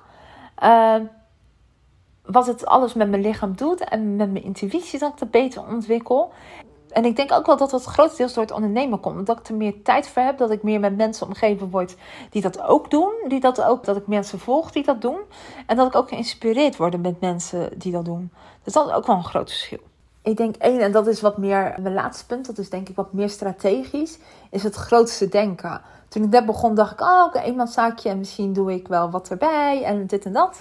Uh, 0.62 0.94
wat 2.26 2.46
het 2.46 2.66
alles 2.66 2.94
met 2.94 3.08
mijn 3.08 3.22
lichaam 3.22 3.56
doet 3.56 3.80
en 3.80 4.16
met 4.16 4.32
mijn 4.32 4.44
intuïtie 4.44 4.98
dat 4.98 5.12
ik 5.12 5.18
het 5.18 5.30
beter 5.30 5.66
ontwikkel. 5.68 6.32
En 6.96 7.04
ik 7.04 7.16
denk 7.16 7.32
ook 7.32 7.46
wel 7.46 7.56
dat 7.56 7.70
dat 7.70 7.84
grotendeels 7.84 8.32
door 8.32 8.42
het 8.42 8.52
ondernemen 8.52 9.00
komt. 9.00 9.26
Dat 9.26 9.38
ik 9.38 9.48
er 9.48 9.54
meer 9.54 9.82
tijd 9.82 10.08
voor 10.08 10.22
heb. 10.22 10.38
Dat 10.38 10.50
ik 10.50 10.62
meer 10.62 10.80
met 10.80 10.96
mensen 10.96 11.26
omgeven 11.26 11.70
word 11.70 11.96
die 12.30 12.42
dat 12.42 12.62
ook 12.62 12.90
doen. 12.90 13.12
Die 13.28 13.40
dat, 13.40 13.62
ook, 13.62 13.84
dat 13.84 13.96
ik 13.96 14.06
mensen 14.06 14.38
volg 14.38 14.70
die 14.70 14.84
dat 14.84 15.00
doen. 15.00 15.18
En 15.66 15.76
dat 15.76 15.86
ik 15.86 15.94
ook 15.94 16.08
geïnspireerd 16.08 16.76
word 16.76 17.02
met 17.02 17.20
mensen 17.20 17.78
die 17.78 17.92
dat 17.92 18.04
doen. 18.04 18.32
Dus 18.62 18.72
dat 18.72 18.86
is 18.86 18.92
ook 18.92 19.06
wel 19.06 19.16
een 19.16 19.24
groot 19.24 19.50
verschil. 19.50 19.78
Ik 20.22 20.36
denk 20.36 20.56
één, 20.56 20.80
en 20.80 20.92
dat 20.92 21.06
is 21.06 21.20
wat 21.20 21.38
meer 21.38 21.74
mijn 21.80 21.94
laatste 21.94 22.26
punt. 22.26 22.46
Dat 22.46 22.58
is 22.58 22.70
denk 22.70 22.88
ik 22.88 22.96
wat 22.96 23.12
meer 23.12 23.30
strategisch. 23.30 24.18
Is 24.50 24.62
het 24.62 24.74
grootste 24.74 25.28
denken. 25.28 25.80
Toen 26.08 26.22
ik 26.22 26.30
net 26.30 26.46
begon 26.46 26.74
dacht 26.74 26.92
ik, 26.92 27.00
oh 27.00 27.24
oké, 27.26 27.36
okay, 27.36 27.48
eenmanszaakje. 27.48 28.08
En 28.08 28.18
misschien 28.18 28.52
doe 28.52 28.72
ik 28.72 28.88
wel 28.88 29.10
wat 29.10 29.28
erbij. 29.28 29.82
En 29.84 30.06
dit 30.06 30.24
en 30.24 30.32
dat. 30.32 30.60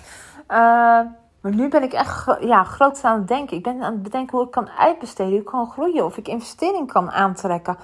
Uh, 0.52 1.00
maar 1.46 1.56
nu 1.56 1.70
ben 1.70 1.84
ik 1.84 1.94
echt 1.94 2.38
ja, 2.40 2.64
groot 2.64 3.04
aan 3.04 3.18
het 3.18 3.28
denken. 3.28 3.58
Ik 3.58 3.64
ben 3.64 3.84
aan 3.84 3.94
het 3.94 4.04
bedenken 4.04 4.38
hoe 4.38 4.46
ik 4.46 4.52
kan 4.52 4.70
uitbesteden, 4.70 5.32
hoe 5.32 5.42
ik 5.42 5.46
kan 5.46 5.70
groeien, 5.70 6.06
of 6.06 6.18
ik 6.18 6.28
investering 6.28 6.92
kan 6.92 7.12
aantrekken. 7.12 7.78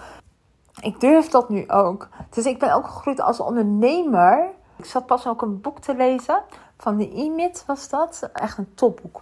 Ik 0.80 1.00
durf 1.00 1.28
dat 1.28 1.50
nu 1.50 1.70
ook. 1.70 2.08
Dus 2.30 2.46
ik 2.46 2.60
ben 2.60 2.74
ook 2.74 2.88
gegroeid 2.88 3.22
als 3.22 3.40
ondernemer. 3.40 4.50
Ik 4.76 4.86
zat 4.86 5.06
pas 5.06 5.28
ook 5.28 5.42
een 5.42 5.62
boek 5.62 5.80
te 5.80 5.96
lezen 5.96 6.42
van 6.78 6.98
de 6.98 7.12
E-Myth 7.16 7.64
was 7.68 7.90
dat. 7.90 8.30
Echt 8.34 8.58
een 8.58 8.74
topboek. 8.74 9.22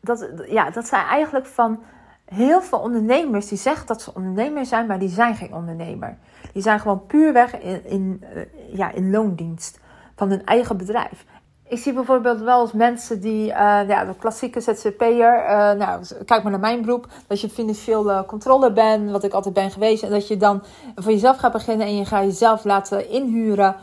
Dat, 0.00 0.28
ja, 0.48 0.70
dat 0.70 0.86
zijn 0.86 1.04
eigenlijk 1.04 1.46
van 1.46 1.82
heel 2.24 2.62
veel 2.62 2.78
ondernemers 2.78 3.48
die 3.48 3.58
zeggen 3.58 3.86
dat 3.86 4.02
ze 4.02 4.14
ondernemer 4.14 4.66
zijn, 4.66 4.86
maar 4.86 4.98
die 4.98 5.08
zijn 5.08 5.34
geen 5.34 5.54
ondernemer. 5.54 6.18
Die 6.52 6.62
zijn 6.62 6.80
gewoon 6.80 7.06
puurweg 7.06 7.58
in, 7.58 7.84
in, 7.84 8.24
eh, 8.34 8.76
ja, 8.76 8.92
in 8.92 9.10
loondienst 9.10 9.80
van 10.16 10.30
hun 10.30 10.44
eigen 10.44 10.76
bedrijf. 10.76 11.24
Ik 11.68 11.78
zie 11.78 11.92
bijvoorbeeld 11.92 12.40
wel 12.40 12.60
eens 12.60 12.72
mensen 12.72 13.20
die, 13.20 13.46
uh, 13.48 13.54
ja, 13.88 14.04
de 14.04 14.14
klassieke 14.18 14.60
ZZP'er, 14.60 15.44
uh, 15.44 15.72
nou, 15.72 16.04
kijk 16.24 16.42
maar 16.42 16.52
naar 16.52 16.60
mijn 16.60 16.82
beroep, 16.82 17.06
dat 17.26 17.40
je 17.40 17.48
financieel 17.48 18.10
uh, 18.10 18.22
controller 18.26 18.72
bent, 18.72 19.10
wat 19.10 19.24
ik 19.24 19.32
altijd 19.32 19.54
ben 19.54 19.70
geweest, 19.70 20.02
en 20.02 20.10
dat 20.10 20.28
je 20.28 20.36
dan 20.36 20.62
voor 20.94 21.12
jezelf 21.12 21.36
gaat 21.36 21.52
beginnen 21.52 21.86
en 21.86 21.96
je 21.96 22.04
gaat 22.04 22.24
jezelf 22.24 22.64
laten 22.64 23.10
inhuren 23.10 23.76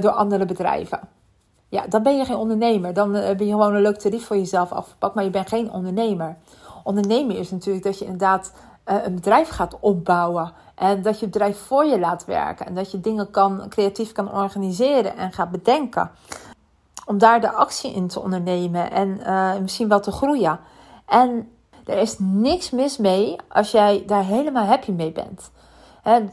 door 0.00 0.10
andere 0.10 0.44
bedrijven. 0.44 1.00
Ja, 1.68 1.86
dan 1.88 2.02
ben 2.02 2.16
je 2.16 2.24
geen 2.24 2.36
ondernemer. 2.36 2.94
Dan 2.94 3.12
ben 3.12 3.46
je 3.46 3.50
gewoon 3.50 3.74
een 3.74 3.82
leuk 3.82 3.98
tarief 3.98 4.26
voor 4.26 4.36
jezelf 4.36 4.72
afgepakt, 4.72 5.14
maar 5.14 5.24
je 5.24 5.30
bent 5.30 5.48
geen 5.48 5.70
ondernemer. 5.72 6.36
Ondernemen 6.84 7.36
is 7.36 7.50
natuurlijk 7.50 7.84
dat 7.84 7.98
je 7.98 8.04
inderdaad 8.04 8.52
een 8.84 9.14
bedrijf 9.14 9.48
gaat 9.48 9.76
opbouwen. 9.80 10.52
En 10.74 11.02
dat 11.02 11.20
je 11.20 11.26
bedrijf 11.26 11.58
voor 11.58 11.84
je 11.84 11.98
laat 11.98 12.24
werken. 12.24 12.66
En 12.66 12.74
dat 12.74 12.90
je 12.90 13.00
dingen 13.00 13.30
kan, 13.30 13.62
creatief 13.68 14.12
kan 14.12 14.32
organiseren 14.32 15.16
en 15.16 15.32
gaat 15.32 15.50
bedenken. 15.50 16.10
Om 17.08 17.18
daar 17.18 17.40
de 17.40 17.52
actie 17.52 17.92
in 17.92 18.08
te 18.08 18.20
ondernemen 18.20 18.90
en 18.90 19.20
misschien 19.62 19.88
wel 19.88 20.00
te 20.00 20.12
groeien. 20.12 20.60
En 21.06 21.48
er 21.84 21.98
is 21.98 22.18
niks 22.18 22.70
mis 22.70 22.98
mee 22.98 23.36
als 23.48 23.70
jij 23.70 24.02
daar 24.06 24.24
helemaal 24.24 24.64
happy 24.64 24.90
mee 24.90 25.12
bent. 25.12 25.50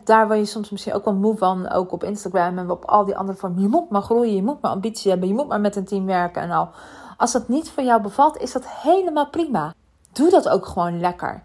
daar 0.03 0.27
word 0.27 0.39
je 0.39 0.45
soms 0.45 0.69
misschien 0.69 0.93
ook 0.93 1.05
wel 1.05 1.13
moe 1.13 1.37
van, 1.37 1.69
ook 1.69 1.91
op 1.91 2.03
Instagram 2.03 2.57
en 2.57 2.69
op 2.69 2.85
al 2.85 3.05
die 3.05 3.17
andere 3.17 3.37
vormen. 3.37 3.61
Je 3.61 3.67
moet 3.67 3.89
maar 3.89 4.01
groeien, 4.01 4.35
je 4.35 4.43
moet 4.43 4.61
maar 4.61 4.71
ambitie 4.71 5.11
hebben, 5.11 5.27
je 5.27 5.33
moet 5.33 5.47
maar 5.47 5.61
met 5.61 5.75
een 5.75 5.85
team 5.85 6.05
werken 6.05 6.41
en 6.41 6.51
al. 6.51 6.69
Als 7.17 7.31
dat 7.31 7.47
niet 7.47 7.69
voor 7.69 7.83
jou 7.83 8.01
bevalt, 8.01 8.37
is 8.37 8.51
dat 8.51 8.67
helemaal 8.67 9.29
prima. 9.29 9.73
Doe 10.11 10.29
dat 10.29 10.49
ook 10.49 10.65
gewoon 10.65 10.99
lekker. 10.99 11.43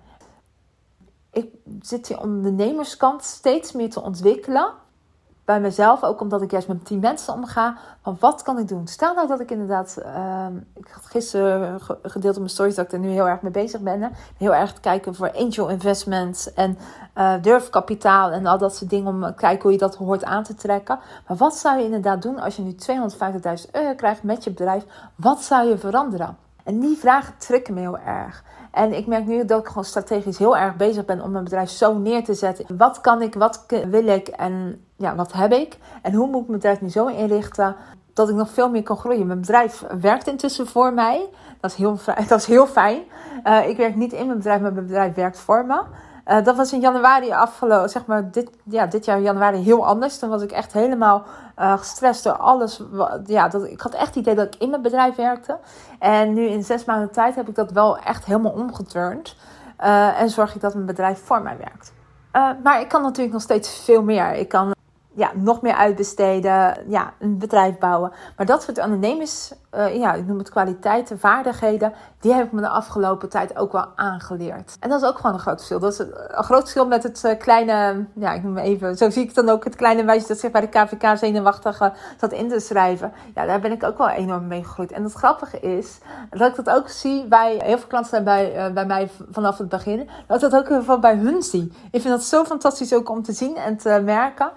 Ik 1.32 1.54
zit 1.80 2.06
die 2.06 2.20
ondernemerskant 2.20 3.24
steeds 3.24 3.72
meer 3.72 3.90
te 3.90 4.02
ontwikkelen 4.02 4.72
bij 5.50 5.60
mezelf, 5.60 6.02
ook 6.02 6.20
omdat 6.20 6.42
ik 6.42 6.50
juist 6.50 6.68
met 6.68 6.84
tien 6.84 7.00
mensen 7.00 7.34
omga, 7.34 7.76
van 8.02 8.16
wat 8.20 8.42
kan 8.42 8.58
ik 8.58 8.68
doen? 8.68 8.86
Stel 8.86 9.14
nou 9.14 9.28
dat 9.28 9.40
ik 9.40 9.50
inderdaad, 9.50 9.96
uh, 9.98 10.46
ik 10.74 10.88
had 10.92 11.06
gisteren 11.06 11.80
gedeeld 12.02 12.34
op 12.34 12.40
mijn 12.40 12.50
stories 12.50 12.74
dat 12.74 12.84
ik 12.84 12.92
er 12.92 12.98
nu 12.98 13.08
heel 13.08 13.28
erg 13.28 13.42
mee 13.42 13.52
bezig 13.52 13.80
ben. 13.80 14.12
Heel 14.36 14.54
erg 14.54 14.72
te 14.72 14.80
kijken 14.80 15.14
voor 15.14 15.32
angel 15.32 15.68
investments 15.68 16.54
en 16.54 16.78
uh, 17.16 17.34
durfkapitaal 17.42 18.30
en 18.30 18.46
al 18.46 18.58
dat 18.58 18.76
soort 18.76 18.90
dingen 18.90 19.06
om 19.06 19.22
te 19.22 19.34
kijken 19.34 19.62
hoe 19.62 19.72
je 19.72 19.78
dat 19.78 19.96
hoort 19.96 20.24
aan 20.24 20.42
te 20.42 20.54
trekken. 20.54 20.98
Maar 21.26 21.36
wat 21.36 21.56
zou 21.56 21.78
je 21.78 21.84
inderdaad 21.84 22.22
doen 22.22 22.38
als 22.38 22.56
je 22.56 22.62
nu 22.62 22.74
250.000 23.64 23.70
euro 23.72 23.94
krijgt 23.94 24.22
met 24.22 24.44
je 24.44 24.50
bedrijf? 24.50 24.84
Wat 25.14 25.42
zou 25.42 25.68
je 25.68 25.78
veranderen? 25.78 26.36
En 26.64 26.80
die 26.80 26.96
vragen 26.96 27.34
trekken 27.38 27.74
me 27.74 27.80
heel 27.80 27.98
erg. 27.98 28.44
En 28.70 28.92
ik 28.92 29.06
merk 29.06 29.26
nu 29.26 29.44
dat 29.44 29.60
ik 29.60 29.66
gewoon 29.66 29.84
strategisch 29.84 30.38
heel 30.38 30.56
erg 30.56 30.76
bezig 30.76 31.04
ben 31.04 31.22
om 31.22 31.30
mijn 31.30 31.44
bedrijf 31.44 31.70
zo 31.70 31.98
neer 31.98 32.24
te 32.24 32.34
zetten. 32.34 32.76
Wat 32.76 33.00
kan 33.00 33.22
ik, 33.22 33.34
wat 33.34 33.66
wil 33.90 34.06
ik 34.06 34.28
en 34.28 34.84
ja, 34.96 35.14
wat 35.14 35.32
heb 35.32 35.52
ik? 35.52 35.78
En 36.02 36.12
hoe 36.12 36.26
moet 36.26 36.40
ik 36.40 36.48
mijn 36.48 36.58
bedrijf 36.58 36.80
nu 36.80 36.88
zo 36.88 37.06
inrichten 37.06 37.76
dat 38.12 38.28
ik 38.28 38.34
nog 38.34 38.50
veel 38.50 38.70
meer 38.70 38.82
kan 38.82 38.96
groeien? 38.96 39.26
Mijn 39.26 39.40
bedrijf 39.40 39.84
werkt 40.00 40.26
intussen 40.26 40.66
voor 40.66 40.92
mij. 40.92 41.28
Dat 41.60 41.70
is 41.70 41.76
heel, 41.76 41.98
dat 42.28 42.40
is 42.40 42.46
heel 42.46 42.66
fijn. 42.66 43.00
Uh, 43.44 43.68
ik 43.68 43.76
werk 43.76 43.96
niet 43.96 44.12
in 44.12 44.26
mijn 44.26 44.38
bedrijf, 44.38 44.60
maar 44.60 44.72
mijn 44.72 44.86
bedrijf 44.86 45.14
werkt 45.14 45.38
voor 45.38 45.66
me. 45.66 45.82
Uh, 46.30 46.44
dat 46.44 46.56
was 46.56 46.72
in 46.72 46.80
januari 46.80 47.32
afgelopen, 47.32 47.90
zeg 47.90 48.06
maar 48.06 48.30
dit, 48.30 48.50
ja, 48.64 48.86
dit 48.86 49.04
jaar 49.04 49.20
januari 49.20 49.58
heel 49.58 49.86
anders. 49.86 50.18
Toen 50.18 50.28
was 50.28 50.42
ik 50.42 50.52
echt 50.52 50.72
helemaal 50.72 51.24
uh, 51.58 51.78
gestrest 51.78 52.24
door 52.24 52.36
alles. 52.36 52.82
Ja, 53.26 53.48
dat, 53.48 53.64
ik 53.64 53.80
had 53.80 53.94
echt 53.94 54.06
het 54.06 54.16
idee 54.16 54.34
dat 54.34 54.54
ik 54.54 54.60
in 54.60 54.70
mijn 54.70 54.82
bedrijf 54.82 55.14
werkte. 55.14 55.58
En 55.98 56.32
nu 56.32 56.46
in 56.46 56.62
zes 56.62 56.84
maanden 56.84 57.10
tijd 57.10 57.34
heb 57.34 57.48
ik 57.48 57.54
dat 57.54 57.70
wel 57.70 57.98
echt 57.98 58.24
helemaal 58.24 58.52
omgeturnd. 58.52 59.36
Uh, 59.80 60.20
en 60.20 60.30
zorg 60.30 60.54
ik 60.54 60.60
dat 60.60 60.74
mijn 60.74 60.86
bedrijf 60.86 61.24
voor 61.24 61.42
mij 61.42 61.56
werkt. 61.56 61.92
maar 62.62 62.80
ik 62.80 62.88
kan 62.88 63.02
natuurlijk 63.02 63.32
nog 63.32 63.42
steeds 63.42 63.84
veel 63.84 64.02
meer. 64.02 64.34
Ik 64.34 64.48
kan 64.48 64.72
ja, 65.20 65.30
nog 65.34 65.62
meer 65.62 65.74
uitbesteden, 65.74 66.76
ja, 66.88 67.12
een 67.18 67.38
bedrijf 67.38 67.78
bouwen. 67.78 68.12
Maar 68.36 68.46
dat 68.46 68.62
soort 68.62 68.78
ondernemers, 68.78 69.52
uh, 69.74 69.96
ja, 69.96 70.12
ik 70.14 70.26
noem 70.26 70.38
het 70.38 70.50
kwaliteiten, 70.50 71.18
vaardigheden, 71.18 71.92
die 72.20 72.32
heb 72.32 72.46
ik 72.46 72.52
me 72.52 72.60
de 72.60 72.68
afgelopen 72.68 73.28
tijd 73.28 73.56
ook 73.56 73.72
wel 73.72 73.86
aangeleerd. 73.94 74.76
En 74.80 74.88
dat 74.88 75.02
is 75.02 75.08
ook 75.08 75.16
gewoon 75.16 75.32
een 75.32 75.40
groot 75.40 75.56
verschil. 75.56 75.78
Dat 75.78 75.92
is 75.92 75.98
een 75.98 76.44
groot 76.44 76.60
verschil 76.60 76.86
met 76.86 77.02
het 77.02 77.22
uh, 77.26 77.38
kleine, 77.38 78.04
ja, 78.14 78.32
ik 78.32 78.42
noem 78.42 78.58
even, 78.58 78.96
zo 78.96 79.10
zie 79.10 79.22
ik 79.22 79.34
dan 79.34 79.48
ook 79.48 79.64
het 79.64 79.76
kleine 79.76 80.02
meisje 80.02 80.28
dat 80.28 80.38
zich 80.38 80.50
bij 80.50 80.60
de 80.60 80.68
KVK 80.68 81.18
zenuwachtig 81.18 81.92
zat 82.20 82.32
in 82.32 82.48
te 82.48 82.60
schrijven. 82.60 83.12
Ja, 83.34 83.46
daar 83.46 83.60
ben 83.60 83.72
ik 83.72 83.82
ook 83.82 83.98
wel 83.98 84.08
enorm 84.08 84.46
mee 84.46 84.64
gegroeid. 84.64 84.92
En 84.92 85.04
het 85.04 85.12
grappige 85.12 85.60
is 85.60 85.98
dat 86.30 86.58
ik 86.58 86.64
dat 86.64 86.76
ook 86.76 86.88
zie 86.88 87.26
bij 87.26 87.60
heel 87.62 87.78
veel 87.78 87.88
klanten 87.88 88.24
bij, 88.24 88.72
bij 88.74 88.86
mij 88.86 89.10
vanaf 89.30 89.58
het 89.58 89.68
begin, 89.68 90.08
dat 90.26 90.42
ik 90.42 90.50
dat 90.50 90.88
ook 90.88 91.00
bij 91.00 91.16
hun 91.16 91.42
zie. 91.42 91.72
Ik 91.90 92.00
vind 92.00 92.14
dat 92.14 92.24
zo 92.24 92.44
fantastisch 92.44 92.94
ook 92.94 93.08
om 93.08 93.22
te 93.22 93.32
zien 93.32 93.56
en 93.56 93.76
te 93.76 94.00
merken 94.04 94.50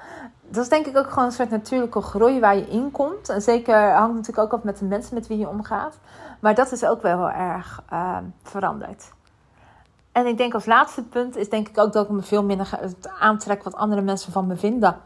dat 0.53 0.63
is 0.63 0.69
denk 0.69 0.85
ik 0.85 0.97
ook 0.97 1.09
gewoon 1.09 1.25
een 1.25 1.31
soort 1.31 1.49
natuurlijke 1.49 2.01
groei 2.01 2.39
waar 2.39 2.55
je 2.55 2.67
in 2.67 2.91
komt. 2.91 3.29
En 3.29 3.41
zeker 3.41 3.91
hangt 3.91 4.15
natuurlijk 4.15 4.53
ook 4.53 4.59
af 4.59 4.63
met 4.63 4.77
de 4.77 4.85
mensen 4.85 5.13
met 5.13 5.27
wie 5.27 5.37
je 5.37 5.47
omgaat. 5.47 5.97
Maar 6.39 6.55
dat 6.55 6.71
is 6.71 6.85
ook 6.85 7.01
wel 7.01 7.17
heel 7.17 7.29
erg 7.29 7.83
uh, 7.93 8.17
veranderd. 8.43 9.11
En 10.11 10.25
ik 10.25 10.37
denk 10.37 10.53
als 10.53 10.65
laatste 10.65 11.03
punt 11.03 11.35
is 11.35 11.49
denk 11.49 11.69
ik 11.69 11.77
ook 11.77 11.93
dat 11.93 12.05
ik 12.05 12.11
me 12.11 12.21
veel 12.21 12.43
minder 12.43 12.69
aantrek 13.19 13.63
wat 13.63 13.75
andere 13.75 14.01
mensen 14.01 14.31
van 14.31 14.47
me 14.47 14.55
vinden. 14.55 14.97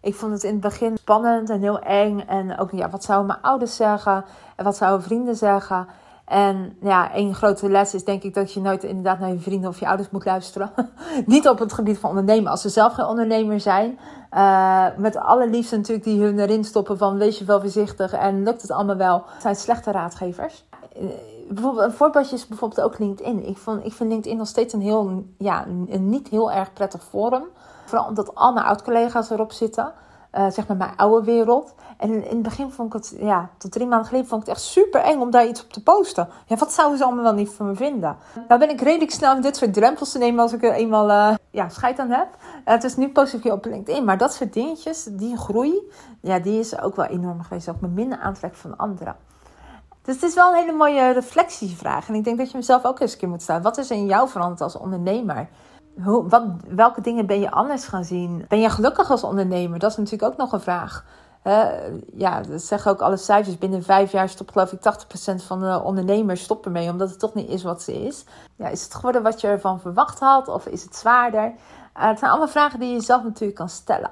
Ik 0.00 0.14
vond 0.14 0.32
het 0.32 0.42
in 0.42 0.52
het 0.52 0.60
begin 0.60 0.96
spannend 0.96 1.50
en 1.50 1.60
heel 1.60 1.80
eng. 1.80 2.20
En 2.20 2.58
ook, 2.58 2.70
ja, 2.70 2.90
wat 2.90 3.04
zouden 3.04 3.26
mijn 3.26 3.42
ouders 3.42 3.76
zeggen? 3.76 4.24
En 4.56 4.64
wat 4.64 4.76
zouden 4.76 5.02
vrienden 5.02 5.36
zeggen? 5.36 5.86
En 6.24 6.76
ja, 6.80 7.12
één 7.12 7.34
grote 7.34 7.70
les 7.70 7.94
is 7.94 8.04
denk 8.04 8.22
ik 8.22 8.34
dat 8.34 8.52
je 8.52 8.60
nooit 8.60 8.84
inderdaad 8.84 9.18
naar 9.18 9.32
je 9.32 9.38
vrienden 9.38 9.70
of 9.70 9.80
je 9.80 9.86
ouders 9.86 10.10
moet 10.10 10.24
luisteren. 10.24 10.70
Niet 11.26 11.48
op 11.48 11.58
het 11.58 11.72
gebied 11.72 11.98
van 11.98 12.10
ondernemen. 12.10 12.50
Als 12.50 12.60
ze 12.60 12.68
zelf 12.68 12.92
geen 12.92 13.06
ondernemer 13.06 13.60
zijn. 13.60 13.98
Uh, 14.32 14.86
met 14.96 15.16
alle 15.16 15.48
liefde 15.48 15.76
natuurlijk 15.76 16.04
die 16.04 16.22
hun 16.22 16.38
erin 16.38 16.64
stoppen 16.64 16.98
van 16.98 17.18
wees 17.18 17.38
je 17.38 17.44
wel 17.44 17.60
voorzichtig 17.60 18.12
en 18.12 18.42
lukt 18.42 18.62
het 18.62 18.70
allemaal 18.70 18.96
wel. 18.96 19.24
Het 19.26 19.42
zijn 19.42 19.56
slechte 19.56 19.90
raadgevers. 19.90 20.64
Uh, 21.00 21.08
bijvoorbeeld, 21.48 21.84
een 21.84 21.92
voorbeeldje 21.92 22.36
is 22.36 22.46
bijvoorbeeld 22.46 22.80
ook 22.80 22.98
LinkedIn. 22.98 23.46
Ik, 23.46 23.56
vond, 23.56 23.84
ik 23.84 23.92
vind 23.92 24.10
LinkedIn 24.10 24.38
nog 24.38 24.46
steeds 24.46 24.72
een, 24.72 24.80
heel, 24.80 25.24
ja, 25.38 25.66
een 25.66 26.08
niet 26.08 26.28
heel 26.28 26.52
erg 26.52 26.72
prettig 26.72 27.04
forum. 27.04 27.44
Vooral 27.84 28.08
omdat 28.08 28.34
al 28.34 28.52
mijn 28.52 28.66
oud-collega's 28.66 29.30
erop 29.30 29.52
zitten. 29.52 29.92
Uh, 30.38 30.50
zeg 30.50 30.66
maar 30.66 30.76
mijn 30.76 30.96
oude 30.96 31.24
wereld. 31.24 31.74
En 31.96 32.08
in, 32.12 32.24
in, 32.24 32.34
het 32.34 32.42
begin 32.42 32.70
vond 32.70 32.94
ik 32.94 33.00
het, 33.00 33.14
ja, 33.20 33.50
tot 33.58 33.72
drie 33.72 33.86
maanden 33.86 34.06
geleden 34.06 34.28
vond 34.28 34.42
ik 34.42 34.48
het 34.48 34.56
echt 34.56 34.66
super 34.66 35.00
eng 35.00 35.20
om 35.20 35.30
daar 35.30 35.46
iets 35.46 35.62
op 35.62 35.72
te 35.72 35.82
posten. 35.82 36.28
Ja, 36.46 36.56
wat 36.56 36.72
zouden 36.72 36.98
ze 36.98 37.04
allemaal 37.04 37.32
niet 37.32 37.50
van 37.50 37.66
me 37.66 37.74
vinden? 37.74 38.16
Nou 38.48 38.60
ben 38.60 38.70
ik 38.70 38.80
redelijk 38.80 39.10
snel 39.10 39.40
dit 39.40 39.56
soort 39.56 39.74
drempels 39.74 40.12
te 40.12 40.18
nemen 40.18 40.40
als 40.40 40.52
ik 40.52 40.62
er 40.62 40.72
eenmaal 40.72 41.08
uh, 41.10 41.34
ja, 41.50 41.68
scheid 41.68 41.98
aan 41.98 42.10
heb. 42.10 42.28
Uh, 42.28 42.60
het 42.64 42.84
is 42.84 42.96
nu 42.96 43.08
positief 43.08 43.52
op 43.52 43.64
LinkedIn, 43.64 44.04
maar 44.04 44.18
dat 44.18 44.34
soort 44.34 44.52
dingetjes, 44.52 45.04
die 45.04 45.36
groei, 45.36 45.90
ja, 46.20 46.38
die 46.38 46.58
is 46.58 46.80
ook 46.80 46.96
wel 46.96 47.06
enorm 47.06 47.42
geweest. 47.42 47.68
Ook 47.68 47.80
me 47.80 47.88
minder 47.88 48.18
aantrekken 48.18 48.60
van 48.60 48.76
anderen. 48.76 49.16
Dus 50.02 50.14
het 50.14 50.24
is 50.24 50.34
wel 50.34 50.48
een 50.48 50.58
hele 50.58 50.72
mooie 50.72 51.12
reflectievraag. 51.12 52.08
En 52.08 52.14
ik 52.14 52.24
denk 52.24 52.38
dat 52.38 52.50
je 52.50 52.56
mezelf 52.56 52.84
ook 52.84 53.00
eens 53.00 53.12
een 53.12 53.18
keer 53.18 53.28
moet 53.28 53.42
stellen. 53.42 53.62
Wat 53.62 53.78
is 53.78 53.90
in 53.90 54.06
jou 54.06 54.28
veranderd 54.28 54.60
als 54.60 54.76
ondernemer? 54.76 55.48
Hoe, 56.00 56.28
wat, 56.28 56.42
welke 56.68 57.00
dingen 57.00 57.26
ben 57.26 57.40
je 57.40 57.50
anders 57.50 57.84
gaan 57.84 58.04
zien? 58.04 58.44
Ben 58.48 58.60
je 58.60 58.70
gelukkig 58.70 59.10
als 59.10 59.24
ondernemer? 59.24 59.78
Dat 59.78 59.90
is 59.90 59.96
natuurlijk 59.96 60.32
ook 60.32 60.36
nog 60.36 60.52
een 60.52 60.60
vraag. 60.60 61.04
Ja, 62.14 62.40
dat 62.40 62.62
zeggen 62.62 62.90
ook 62.90 63.00
alle 63.00 63.16
cijfers. 63.16 63.58
Binnen 63.58 63.82
vijf 63.82 64.12
jaar 64.12 64.28
stopt 64.28 64.52
geloof 64.52 64.72
ik 64.72 64.78
80% 64.78 65.46
van 65.46 65.60
de 65.60 65.80
ondernemers 65.84 66.42
stoppen 66.42 66.72
mee. 66.72 66.90
Omdat 66.90 67.10
het 67.10 67.18
toch 67.18 67.34
niet 67.34 67.48
is 67.48 67.62
wat 67.62 67.82
ze 67.82 68.04
is. 68.04 68.24
Ja, 68.56 68.68
is 68.68 68.84
het 68.84 68.94
geworden 68.94 69.22
wat 69.22 69.40
je 69.40 69.46
ervan 69.46 69.80
verwacht 69.80 70.18
had? 70.18 70.48
Of 70.48 70.66
is 70.66 70.82
het 70.82 70.96
zwaarder? 70.96 71.44
Uh, 71.44 72.08
het 72.08 72.18
zijn 72.18 72.30
allemaal 72.30 72.48
vragen 72.48 72.80
die 72.80 72.92
je 72.92 73.00
zelf 73.00 73.22
natuurlijk 73.22 73.58
kan 73.58 73.68
stellen. 73.68 74.10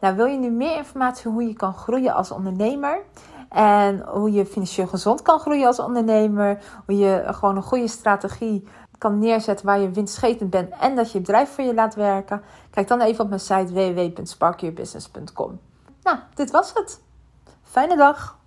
Nou, 0.00 0.16
wil 0.16 0.26
je 0.26 0.38
nu 0.38 0.50
meer 0.50 0.76
informatie 0.76 1.30
hoe 1.30 1.46
je 1.46 1.54
kan 1.54 1.74
groeien 1.74 2.14
als 2.14 2.30
ondernemer? 2.30 3.00
En 3.48 4.04
hoe 4.08 4.32
je 4.32 4.46
financieel 4.46 4.86
gezond 4.86 5.22
kan 5.22 5.38
groeien 5.38 5.66
als 5.66 5.78
ondernemer? 5.78 6.62
Hoe 6.86 6.96
je 6.96 7.24
gewoon 7.26 7.56
een 7.56 7.62
goede 7.62 7.88
strategie 7.88 8.68
kan 8.98 9.18
neerzetten 9.18 9.66
waar 9.66 9.78
je 9.80 9.90
winstgevend 9.90 10.50
bent 10.50 10.72
en 10.80 10.96
dat 10.96 11.12
je 11.12 11.20
bedrijf 11.20 11.50
voor 11.50 11.64
je 11.64 11.74
laat 11.74 11.94
werken, 11.94 12.42
kijk 12.70 12.88
dan 12.88 13.00
even 13.00 13.24
op 13.24 13.28
mijn 13.28 13.40
site 13.40 13.72
www.sparkyourbusiness.com. 13.72 15.60
Nou, 16.02 16.18
dit 16.34 16.50
was 16.50 16.72
het. 16.74 17.00
Fijne 17.62 17.96
dag! 17.96 18.37